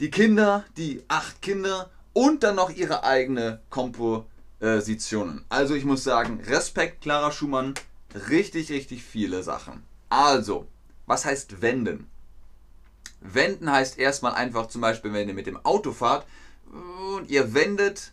die 0.00 0.10
Kinder, 0.10 0.64
die 0.76 1.02
acht 1.08 1.40
Kinder 1.40 1.90
und 2.12 2.42
dann 2.42 2.56
noch 2.56 2.70
ihre 2.70 3.04
eigene 3.04 3.60
Kompositionen. 3.70 5.44
Also 5.48 5.74
ich 5.74 5.86
muss 5.86 6.04
sagen, 6.04 6.40
Respekt, 6.46 7.00
Clara 7.00 7.32
Schumann, 7.32 7.74
richtig, 8.28 8.70
richtig 8.70 9.02
viele 9.02 9.42
Sachen. 9.42 9.82
Also, 10.10 10.66
was 11.06 11.24
heißt 11.24 11.62
wenden? 11.62 12.06
Wenden 13.20 13.70
heißt 13.70 13.98
erstmal 13.98 14.34
einfach 14.34 14.66
zum 14.66 14.82
Beispiel, 14.82 15.12
wenn 15.12 15.28
ihr 15.28 15.34
mit 15.34 15.46
dem 15.46 15.64
Auto 15.64 15.92
fahrt 15.92 16.26
und 17.16 17.30
ihr 17.30 17.54
wendet 17.54 18.12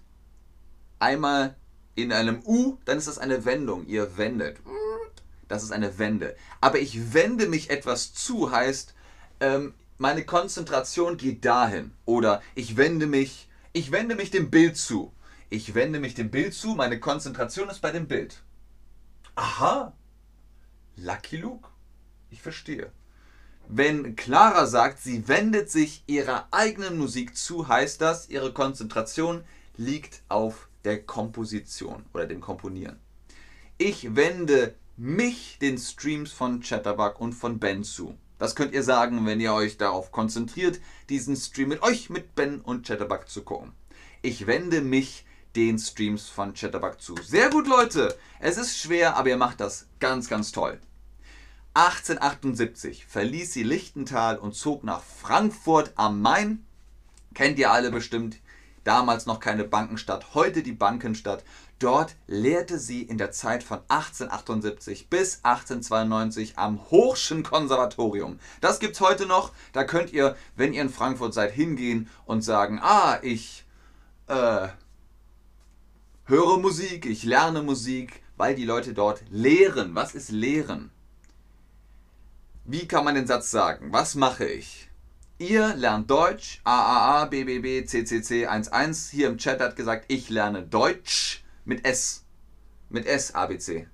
einmal 1.00 1.56
in 1.96 2.12
einem 2.12 2.42
U, 2.46 2.78
dann 2.86 2.98
ist 2.98 3.08
das 3.08 3.18
eine 3.18 3.46
Wendung. 3.46 3.86
Ihr 3.86 4.18
wendet. 4.18 4.58
Das 5.48 5.64
ist 5.64 5.72
eine 5.72 5.98
Wende. 6.00 6.36
Aber 6.62 6.80
ich 6.80 7.14
wende 7.14 7.48
mich 7.48 7.70
etwas 7.70 8.14
zu 8.14 8.52
heißt, 8.52 8.96
ähm, 9.40 9.74
meine 9.98 10.26
Konzentration 10.26 11.18
geht 11.18 11.46
dahin. 11.46 11.92
Oder 12.06 12.42
ich 12.56 12.78
wende 12.78 13.06
mich, 13.06 13.50
ich 13.74 13.92
wende 13.92 14.16
mich 14.16 14.32
dem 14.32 14.50
Bild 14.50 14.78
zu. 14.78 15.14
Ich 15.50 15.76
wende 15.76 16.00
mich 16.00 16.16
dem 16.16 16.32
Bild 16.32 16.54
zu, 16.54 16.70
meine 16.70 17.00
Konzentration 17.00 17.70
ist 17.70 17.82
bei 17.82 17.92
dem 17.92 18.08
Bild. 18.08 18.42
Aha. 19.36 19.94
Lucky 20.96 21.38
Luke. 21.38 21.70
Ich 22.32 22.42
verstehe. 22.42 22.92
Wenn 23.68 24.16
Clara 24.16 24.66
sagt, 24.68 25.00
sie 25.00 25.28
wendet 25.28 25.72
sich 25.72 26.04
ihrer 26.06 26.48
eigenen 26.52 26.98
Musik 26.98 27.36
zu, 27.36 27.68
heißt 27.68 28.02
das, 28.02 28.30
ihre 28.30 28.54
Konzentration 28.54 29.44
liegt 29.78 30.22
auf 30.30 30.68
der 30.84 31.02
Komposition 31.02 32.04
oder 32.14 32.26
dem 32.26 32.42
Komponieren. 32.42 33.00
Ich 33.78 34.16
wende 34.16 34.76
mich 34.98 35.58
den 35.62 35.78
Streams 35.78 36.32
von 36.32 36.62
Chatterbug 36.62 37.20
und 37.20 37.34
von 37.34 37.60
Ben 37.60 37.84
zu. 37.84 38.16
Das 38.38 38.56
könnt 38.56 38.74
ihr 38.74 38.84
sagen, 38.84 39.26
wenn 39.26 39.40
ihr 39.40 39.54
euch 39.54 39.78
darauf 39.78 40.12
konzentriert, 40.12 40.80
diesen 41.10 41.36
Stream 41.36 41.70
mit 41.70 41.82
euch, 41.82 42.10
mit 42.10 42.36
Ben 42.36 42.60
und 42.60 42.86
Chatterbug 42.86 43.30
zu 43.30 43.44
gucken. 43.44 43.72
Ich 44.22 44.46
wende 44.46 44.82
mich 44.82 45.26
den 45.56 45.80
Streams 45.80 46.28
von 46.28 46.54
Chatterbug 46.54 47.02
zu. 47.02 47.16
Sehr 47.24 47.50
gut, 47.50 47.68
Leute. 47.68 48.16
Es 48.40 48.58
ist 48.58 48.78
schwer, 48.78 49.16
aber 49.16 49.30
ihr 49.30 49.38
macht 49.38 49.60
das 49.60 49.88
ganz, 50.00 50.28
ganz 50.28 50.52
toll. 50.52 50.80
1878 51.76 53.08
verließ 53.08 53.52
sie 53.52 53.64
Lichtental 53.64 54.38
und 54.38 54.54
zog 54.54 54.84
nach 54.84 55.02
Frankfurt 55.02 55.94
am 55.96 56.22
Main. 56.22 56.64
Kennt 57.34 57.58
ihr 57.58 57.72
alle 57.72 57.90
bestimmt. 57.90 58.38
Damals 58.84 59.26
noch 59.26 59.40
keine 59.40 59.64
Bankenstadt, 59.64 60.36
heute 60.36 60.62
die 60.62 60.74
Bankenstadt. 60.74 61.44
Dort 61.80 62.16
lehrte 62.28 62.78
sie 62.78 63.02
in 63.02 63.18
der 63.18 63.32
Zeit 63.32 63.64
von 63.64 63.80
1878 63.88 65.10
bis 65.10 65.40
1892 65.44 66.60
am 66.60 66.80
Hochschen 66.92 67.42
Konservatorium. 67.42 68.40
Das 68.62 68.80
gibt 68.80 68.94
es 68.94 69.02
heute 69.02 69.26
noch. 69.26 69.52
Da 69.72 69.84
könnt 69.84 70.14
ihr, 70.14 70.36
wenn 70.56 70.74
ihr 70.74 70.82
in 70.84 70.90
Frankfurt 70.90 71.34
seid, 71.34 71.54
hingehen 71.54 72.08
und 72.26 72.44
sagen, 72.44 72.80
ah, 72.84 73.18
ich 73.24 73.66
äh, 74.28 74.68
höre 76.26 76.58
Musik, 76.60 77.08
ich 77.08 77.24
lerne 77.24 77.64
Musik, 77.64 78.22
weil 78.38 78.54
die 78.54 78.66
Leute 78.66 78.94
dort 78.94 79.24
lehren. 79.32 79.96
Was 79.96 80.14
ist 80.14 80.30
lehren? 80.30 80.92
Wie 82.66 82.88
kann 82.88 83.04
man 83.04 83.16
den 83.16 83.28
Satz 83.28 83.52
sagen? 83.52 83.92
Was 83.92 84.16
mache 84.16 84.46
ich? 84.46 84.90
Ihr 85.38 85.76
lernt 85.76 86.10
Deutsch, 86.10 86.62
AAA, 86.64 87.26
BBB, 87.26 87.86
CCC 87.86 88.44
11. 88.44 89.10
Hier 89.12 89.28
im 89.28 89.38
Chat 89.38 89.60
hat 89.60 89.76
gesagt, 89.76 90.06
ich 90.08 90.30
lerne 90.30 90.64
Deutsch. 90.64 91.44
Mit 91.66 91.86
S. 91.86 92.24
Mit 92.90 93.06
S, 93.06 93.36
ABC. 93.36 93.88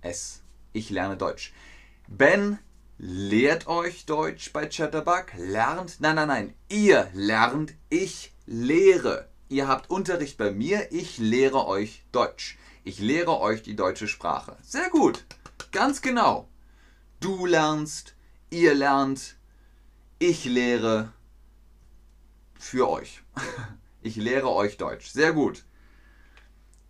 S. 0.00 0.42
Ich 0.72 0.90
lerne 0.90 1.16
Deutsch. 1.16 1.52
Ben 2.08 2.58
lehrt 2.98 3.68
euch 3.68 4.04
Deutsch 4.04 4.52
bei 4.52 4.66
Chatterbug. 4.66 5.26
Lernt. 5.36 6.00
Nein, 6.00 6.16
nein, 6.16 6.28
nein. 6.28 6.54
Ihr 6.68 7.08
lernt. 7.12 7.74
Ich 7.88 8.34
lehre. 8.46 9.28
Ihr 9.48 9.68
habt 9.68 9.90
Unterricht 9.90 10.38
bei 10.38 10.50
mir. 10.50 10.90
Ich 10.90 11.18
lehre 11.18 11.68
euch 11.68 12.04
Deutsch. 12.10 12.58
Ich 12.82 12.98
lehre 12.98 13.38
euch 13.38 13.62
die 13.62 13.76
deutsche 13.76 14.08
Sprache. 14.08 14.56
Sehr 14.62 14.90
gut. 14.90 15.24
Ganz 15.70 16.02
genau. 16.02 16.48
Du 17.24 17.46
lernst. 17.46 18.14
Ihr 18.50 18.74
lernt. 18.74 19.36
Ich 20.18 20.44
lehre 20.44 21.10
für 22.58 22.90
euch. 22.90 23.22
Ich 24.02 24.16
lehre 24.16 24.50
euch 24.50 24.76
Deutsch. 24.76 25.08
Sehr 25.08 25.32
gut. 25.32 25.64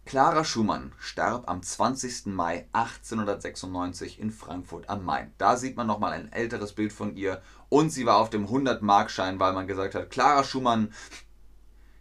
Clara 0.04 0.44
Schumann 0.44 0.92
starb 0.98 1.48
am 1.48 1.62
20. 1.62 2.26
Mai 2.26 2.66
1896 2.72 4.18
in 4.18 4.32
Frankfurt 4.32 4.88
am 4.88 5.04
Main. 5.04 5.32
Da 5.38 5.56
sieht 5.56 5.76
man 5.76 5.86
nochmal 5.86 6.10
ein 6.10 6.32
älteres 6.32 6.72
Bild 6.72 6.92
von 6.92 7.16
ihr 7.16 7.40
und 7.68 7.90
sie 7.90 8.04
war 8.04 8.16
auf 8.16 8.30
dem 8.30 8.48
100-Markschein, 8.48 9.38
weil 9.38 9.52
man 9.52 9.68
gesagt 9.68 9.94
hat, 9.94 10.10
Clara 10.10 10.42
Schumann, 10.42 10.92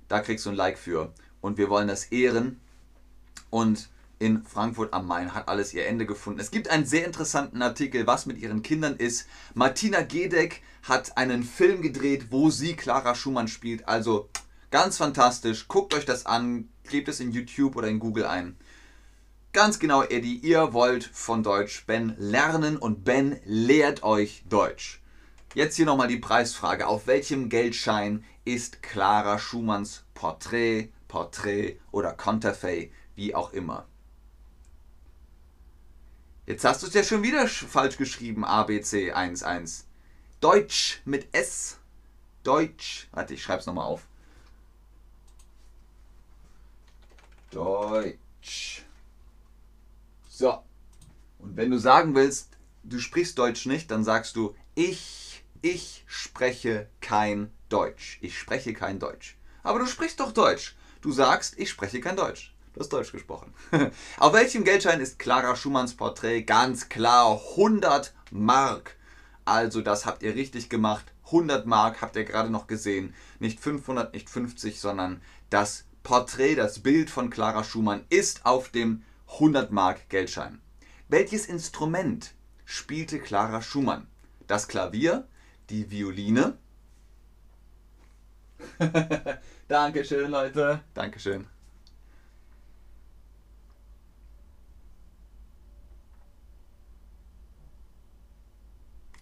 da 0.08 0.22
kriegst 0.22 0.48
du 0.48 0.50
ein 0.50 0.56
Like 0.56 0.80
für 0.80 1.14
und 1.40 1.60
wir 1.60 1.70
wollen 1.70 1.88
das 1.88 2.06
ehren. 2.06 2.60
Und 3.52 3.90
in 4.24 4.46
Frankfurt 4.46 4.94
am 4.94 5.06
Main 5.06 5.34
hat 5.34 5.50
alles 5.50 5.74
ihr 5.74 5.86
Ende 5.86 6.06
gefunden. 6.06 6.40
Es 6.40 6.50
gibt 6.50 6.70
einen 6.70 6.86
sehr 6.86 7.06
interessanten 7.06 7.62
Artikel, 7.62 8.08
was 8.08 8.26
mit 8.26 8.38
ihren 8.38 8.64
Kindern 8.64 8.96
ist. 8.96 9.28
Martina 9.54 10.02
Gedeck 10.02 10.62
hat 10.84 11.18
einen 11.18 11.44
Film 11.44 11.82
gedreht, 11.82 12.28
wo 12.30 12.50
sie 12.50 12.76
Clara 12.76 13.16
Schumann 13.16 13.50
spielt. 13.50 13.88
Also 13.88 14.30
ganz 14.72 14.98
fantastisch. 14.98 15.68
Guckt 15.68 15.94
euch 15.94 16.06
das 16.06 16.26
an, 16.26 16.70
Gebt 16.90 17.08
es 17.08 17.20
in 17.20 17.32
YouTube 17.32 17.76
oder 17.76 17.88
in 17.88 18.00
Google 18.00 18.26
ein. 18.26 18.58
Ganz 19.52 19.80
genau, 19.80 20.04
Eddie, 20.04 20.38
ihr 20.38 20.74
wollt 20.74 21.04
von 21.04 21.44
Deutsch 21.44 21.86
Ben 21.86 22.16
lernen 22.18 22.78
und 22.78 23.04
Ben 23.04 23.40
lehrt 23.46 24.04
euch 24.04 24.44
Deutsch. 24.50 25.02
Jetzt 25.54 25.76
hier 25.76 25.86
nochmal 25.86 26.08
die 26.08 26.18
Preisfrage. 26.18 26.88
Auf 26.88 27.08
welchem 27.08 27.50
Geldschein 27.50 28.24
ist 28.46 28.82
Clara 28.82 29.38
Schumanns 29.38 30.06
Porträt, 30.14 30.90
Porträt 31.08 31.78
oder 31.92 32.14
Konterfei, 32.14 32.92
wie 33.16 33.36
auch 33.36 33.54
immer? 33.54 33.88
Jetzt 36.46 36.66
hast 36.66 36.84
du 36.84 36.88
es 36.88 36.94
ja 36.94 37.04
schon 37.04 37.24
wieder 37.24 37.48
falsch 37.48 37.98
geschrieben, 37.98 38.44
ABC 38.44 39.10
11. 39.10 39.86
Deutsch 40.42 41.02
mit 41.06 41.34
S. 41.34 41.78
Deutsch. 42.44 43.08
Warte, 43.12 43.34
ich 43.34 43.42
schreibe 43.42 43.62
es 43.62 43.66
nochmal 43.66 43.86
auf. 43.86 44.06
Deutsch. 47.52 48.84
So. 50.28 50.64
Und 51.40 51.56
wenn 51.56 51.72
du 51.72 51.78
sagen 51.78 52.14
willst, 52.14 52.50
du 52.84 53.00
sprichst 53.00 53.38
Deutsch 53.38 53.66
nicht, 53.66 53.90
dann 53.90 54.04
sagst 54.04 54.36
du, 54.36 54.54
ich, 54.76 55.46
ich 55.62 56.04
spreche 56.08 56.90
kein 57.00 57.54
Deutsch. 57.70 58.18
Ich 58.22 58.38
spreche 58.38 58.74
kein 58.74 59.00
Deutsch. 59.00 59.38
Aber 59.62 59.80
du 59.80 59.86
sprichst 59.86 60.20
doch 60.20 60.34
Deutsch. 60.34 60.76
Du 61.02 61.14
sagst, 61.14 61.58
ich 61.58 61.70
spreche 61.70 62.02
kein 62.02 62.18
Deutsch. 62.18 62.53
Du 62.74 62.80
hast 62.80 62.90
Deutsch 62.90 63.12
gesprochen. 63.12 63.54
Auf 64.18 64.34
welchem 64.34 64.64
Geldschein 64.64 65.00
ist 65.00 65.20
Clara 65.20 65.56
Schumanns 65.56 65.96
Porträt? 65.96 66.44
Ganz 66.44 66.90
klar 66.90 67.40
100 67.52 68.14
Mark. 68.32 68.98
Also 69.46 69.82
das 69.82 70.06
habt 70.06 70.24
ihr 70.24 70.34
richtig 70.34 70.70
gemacht. 70.70 71.06
100 71.26 71.68
Mark 71.68 72.02
habt 72.02 72.16
ihr 72.16 72.24
gerade 72.24 72.50
noch 72.50 72.66
gesehen. 72.66 73.14
Nicht 73.40 73.60
500, 73.60 74.14
nicht 74.14 74.30
50, 74.30 74.80
sondern 74.80 75.22
das 75.52 75.86
Porträt, 76.02 76.56
das 76.56 76.80
Bild 76.80 77.10
von 77.10 77.30
Clara 77.30 77.64
Schumann 77.64 78.06
ist 78.10 78.46
auf 78.46 78.70
dem 78.70 79.04
100 79.34 79.72
Mark 79.72 80.10
Geldschein. 80.10 80.60
Welches 81.10 81.46
Instrument 81.46 82.34
spielte 82.66 83.20
Clara 83.20 83.62
Schumann? 83.62 84.08
Das 84.48 84.68
Klavier, 84.68 85.28
die 85.70 85.92
Violine, 85.92 86.58
Dankeschön, 89.68 90.32
Leute. 90.32 90.82
Dankeschön. 90.94 91.48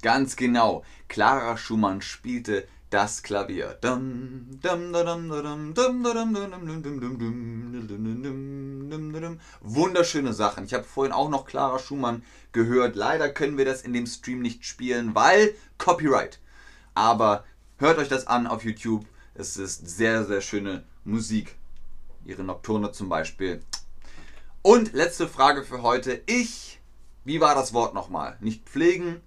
Ganz 0.02 0.36
genau. 0.36 0.84
Clara 1.08 1.58
Schumann 1.58 2.02
spielte 2.02 2.68
das 2.90 3.24
Klavier. 3.24 3.78
Wunderschöne 9.62 10.34
Sachen. 10.34 10.66
Ich 10.66 10.74
habe 10.74 10.84
vorhin 10.84 11.14
auch 11.14 11.30
noch 11.30 11.46
Clara 11.46 11.80
Schumann 11.80 12.24
gehört. 12.52 12.96
Leider 12.96 13.30
können 13.30 13.58
wir 13.58 13.66
das 13.66 13.82
in 13.82 13.94
dem 13.94 14.06
Stream 14.06 14.42
nicht 14.42 14.66
spielen, 14.66 15.16
weil 15.16 15.56
Copyright. 15.78 16.40
Aber 16.94 17.46
hört 17.78 17.98
euch 17.98 18.10
das 18.10 18.28
an 18.28 18.48
auf 18.48 18.66
YouTube. 18.66 19.06
Es 19.36 19.56
ist 19.56 19.90
sehr, 19.90 20.26
sehr 20.26 20.42
schöne 20.42 20.84
Musik. 21.06 21.56
Ihre 22.26 22.44
Nocturne 22.44 22.92
zum 22.92 23.08
Beispiel. 23.08 23.62
Und 24.62 24.94
letzte 24.94 25.28
Frage 25.28 25.64
für 25.64 25.82
heute. 25.82 26.22
Ich, 26.26 26.80
wie 27.24 27.40
war 27.40 27.56
das 27.56 27.74
Wort 27.74 27.94
nochmal? 27.94 28.38
Nicht 28.42 28.68
pflegen, 28.68 29.22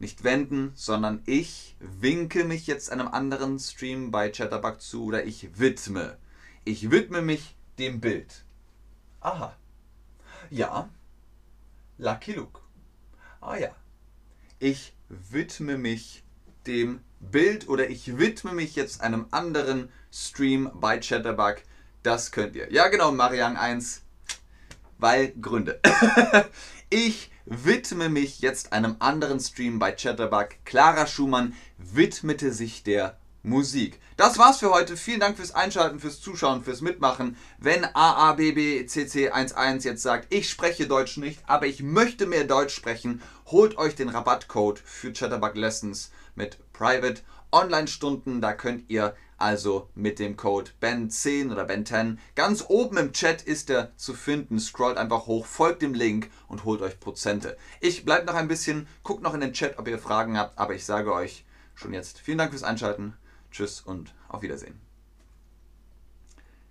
nicht 0.00 0.24
wenden, 0.24 0.72
sondern 0.74 1.22
ich 1.26 1.76
winke 1.78 2.44
mich 2.44 2.66
jetzt 2.66 2.90
einem 2.90 3.08
anderen 3.08 3.58
Stream 3.58 4.10
bei 4.10 4.30
Chatterbug 4.30 4.80
zu 4.80 5.04
oder 5.04 5.24
ich 5.24 5.58
widme. 5.58 6.16
Ich 6.64 6.90
widme 6.90 7.20
mich 7.20 7.54
dem 7.78 8.00
Bild. 8.00 8.44
Aha. 9.20 9.54
Ja. 10.48 10.88
Lucky 11.98 12.32
Luke. 12.32 12.60
Ah 13.42 13.56
ja. 13.56 13.74
Ich 14.58 14.94
widme 15.08 15.76
mich 15.76 16.24
dem 16.66 17.00
Bild 17.20 17.68
oder 17.68 17.90
ich 17.90 18.16
widme 18.18 18.52
mich 18.52 18.76
jetzt 18.76 19.02
einem 19.02 19.26
anderen 19.30 19.90
Stream 20.10 20.70
bei 20.74 20.98
Chatterbug. 20.98 21.56
Das 22.02 22.32
könnt 22.32 22.56
ihr. 22.56 22.72
Ja, 22.72 22.88
genau, 22.88 23.12
Marian 23.12 23.58
1. 23.58 24.02
Weil 24.96 25.32
Gründe. 25.32 25.80
ich 26.90 27.30
widme 27.50 28.08
mich 28.08 28.40
jetzt 28.40 28.72
einem 28.72 28.94
anderen 29.00 29.40
Stream 29.40 29.80
bei 29.80 29.90
Chatterbug. 29.90 30.50
Clara 30.64 31.06
Schumann 31.06 31.54
widmete 31.78 32.52
sich 32.52 32.84
der 32.84 33.18
Musik. 33.42 33.98
Das 34.16 34.38
war's 34.38 34.58
für 34.58 34.70
heute. 34.70 34.96
Vielen 34.96 35.18
Dank 35.18 35.36
fürs 35.36 35.52
Einschalten, 35.52 35.98
fürs 35.98 36.20
Zuschauen, 36.20 36.62
fürs 36.62 36.80
Mitmachen. 36.80 37.36
Wenn 37.58 37.84
AABBCC11 37.84 39.82
jetzt 39.84 40.02
sagt, 40.02 40.32
ich 40.32 40.48
spreche 40.48 40.86
Deutsch 40.86 41.16
nicht, 41.16 41.40
aber 41.48 41.66
ich 41.66 41.82
möchte 41.82 42.26
mehr 42.26 42.44
Deutsch 42.44 42.74
sprechen, 42.74 43.20
holt 43.46 43.76
euch 43.78 43.96
den 43.96 44.10
Rabattcode 44.10 44.78
für 44.78 45.12
Chatterbug 45.12 45.56
Lessons 45.56 46.12
mit 46.36 46.58
Private 46.72 47.22
Online-Stunden. 47.50 48.40
Da 48.40 48.52
könnt 48.52 48.88
ihr 48.88 49.16
also 49.40 49.88
mit 49.94 50.18
dem 50.18 50.36
Code 50.36 50.70
BEN10 50.82 51.50
oder 51.50 51.66
BEN10. 51.66 52.18
Ganz 52.34 52.64
oben 52.68 52.98
im 52.98 53.12
Chat 53.12 53.42
ist 53.42 53.70
er 53.70 53.96
zu 53.96 54.14
finden. 54.14 54.60
Scrollt 54.60 54.98
einfach 54.98 55.26
hoch, 55.26 55.46
folgt 55.46 55.82
dem 55.82 55.94
Link 55.94 56.30
und 56.46 56.64
holt 56.64 56.82
euch 56.82 57.00
Prozente. 57.00 57.56
Ich 57.80 58.04
bleibe 58.04 58.26
noch 58.26 58.34
ein 58.34 58.48
bisschen, 58.48 58.86
guckt 59.02 59.22
noch 59.22 59.34
in 59.34 59.40
den 59.40 59.52
Chat, 59.52 59.78
ob 59.78 59.88
ihr 59.88 59.98
Fragen 59.98 60.36
habt, 60.36 60.58
aber 60.58 60.74
ich 60.74 60.84
sage 60.84 61.12
euch 61.12 61.44
schon 61.74 61.94
jetzt 61.94 62.18
vielen 62.18 62.38
Dank 62.38 62.50
fürs 62.50 62.62
Einschalten. 62.62 63.14
Tschüss 63.50 63.80
und 63.80 64.14
auf 64.28 64.42
Wiedersehen. 64.42 64.78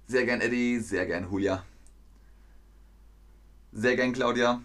Sehr 0.08 0.25
gern 0.25 0.41
Eddie, 0.41 0.79
sehr 0.79 1.05
gern 1.05 1.29
Julia. 1.29 1.63
Sehr 3.71 3.95
gern 3.95 4.13
Claudia. 4.13 4.62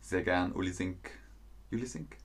Sehr 0.00 0.22
gern 0.22 0.52
Uli 0.52 0.72
Sink. 0.72 1.10
Juli 1.70 1.86
Sink. 1.86 2.23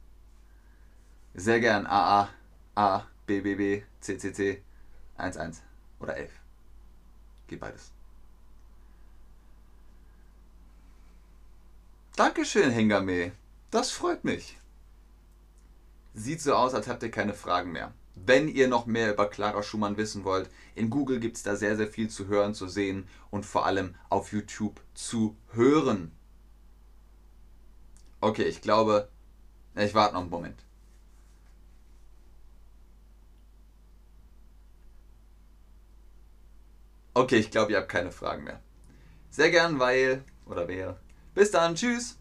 Sehr 1.34 1.60
gern 1.60 1.86
AA, 1.86 2.30
A, 2.76 3.04
B, 3.26 3.42
B, 3.42 3.56
B, 3.56 3.84
C, 4.00 4.18
C, 4.18 4.34
C, 4.34 4.64
1, 5.18 5.38
1 5.38 5.62
oder 6.00 6.18
11. 6.18 6.32
Geht 7.48 7.60
beides. 7.60 7.92
Dankeschön, 12.16 12.72
Hengame. 12.72 13.32
Das 13.72 13.92
freut 13.92 14.24
mich. 14.24 14.58
Sieht 16.14 16.42
so 16.42 16.54
aus, 16.56 16.74
als 16.74 16.88
habt 16.88 17.04
ihr 17.04 17.12
keine 17.12 17.34
Fragen 17.34 17.72
mehr. 17.72 17.94
Wenn 18.16 18.50
ihr 18.50 18.68
noch 18.68 18.86
mehr 18.86 19.14
über 19.14 19.30
Clara 19.30 19.64
Schumann 19.64 19.96
wissen 19.96 20.26
wollt, 20.26 20.50
in 20.76 20.90
Google 20.90 21.20
gibt 21.20 21.38
es 21.38 21.44
da 21.44 21.56
sehr, 21.56 21.78
sehr 21.78 21.88
viel 21.88 22.10
zu 22.10 22.28
hören, 22.28 22.54
zu 22.54 22.68
sehen 22.68 23.08
und 23.30 23.46
vor 23.46 23.66
allem 23.66 23.96
auf 24.10 24.34
YouTube 24.34 24.82
zu 24.94 25.38
hören. 25.54 26.12
Okay, 28.20 28.44
ich 28.44 28.62
glaube, 28.62 29.10
ich 29.76 29.94
warte 29.94 30.16
noch 30.16 30.22
einen 30.22 30.30
Moment. 30.30 30.66
Okay, 37.20 37.36
ich 37.36 37.52
glaube, 37.52 37.74
ihr 37.74 37.80
habt 37.80 37.90
keine 37.90 38.14
Fragen 38.14 38.46
mehr. 38.46 38.62
Sehr 39.30 39.52
gern, 39.52 39.78
weil 39.78 40.24
oder 40.46 40.70
wer. 40.70 40.98
Bis 41.34 41.52
dann, 41.52 41.76
tschüss. 41.76 42.18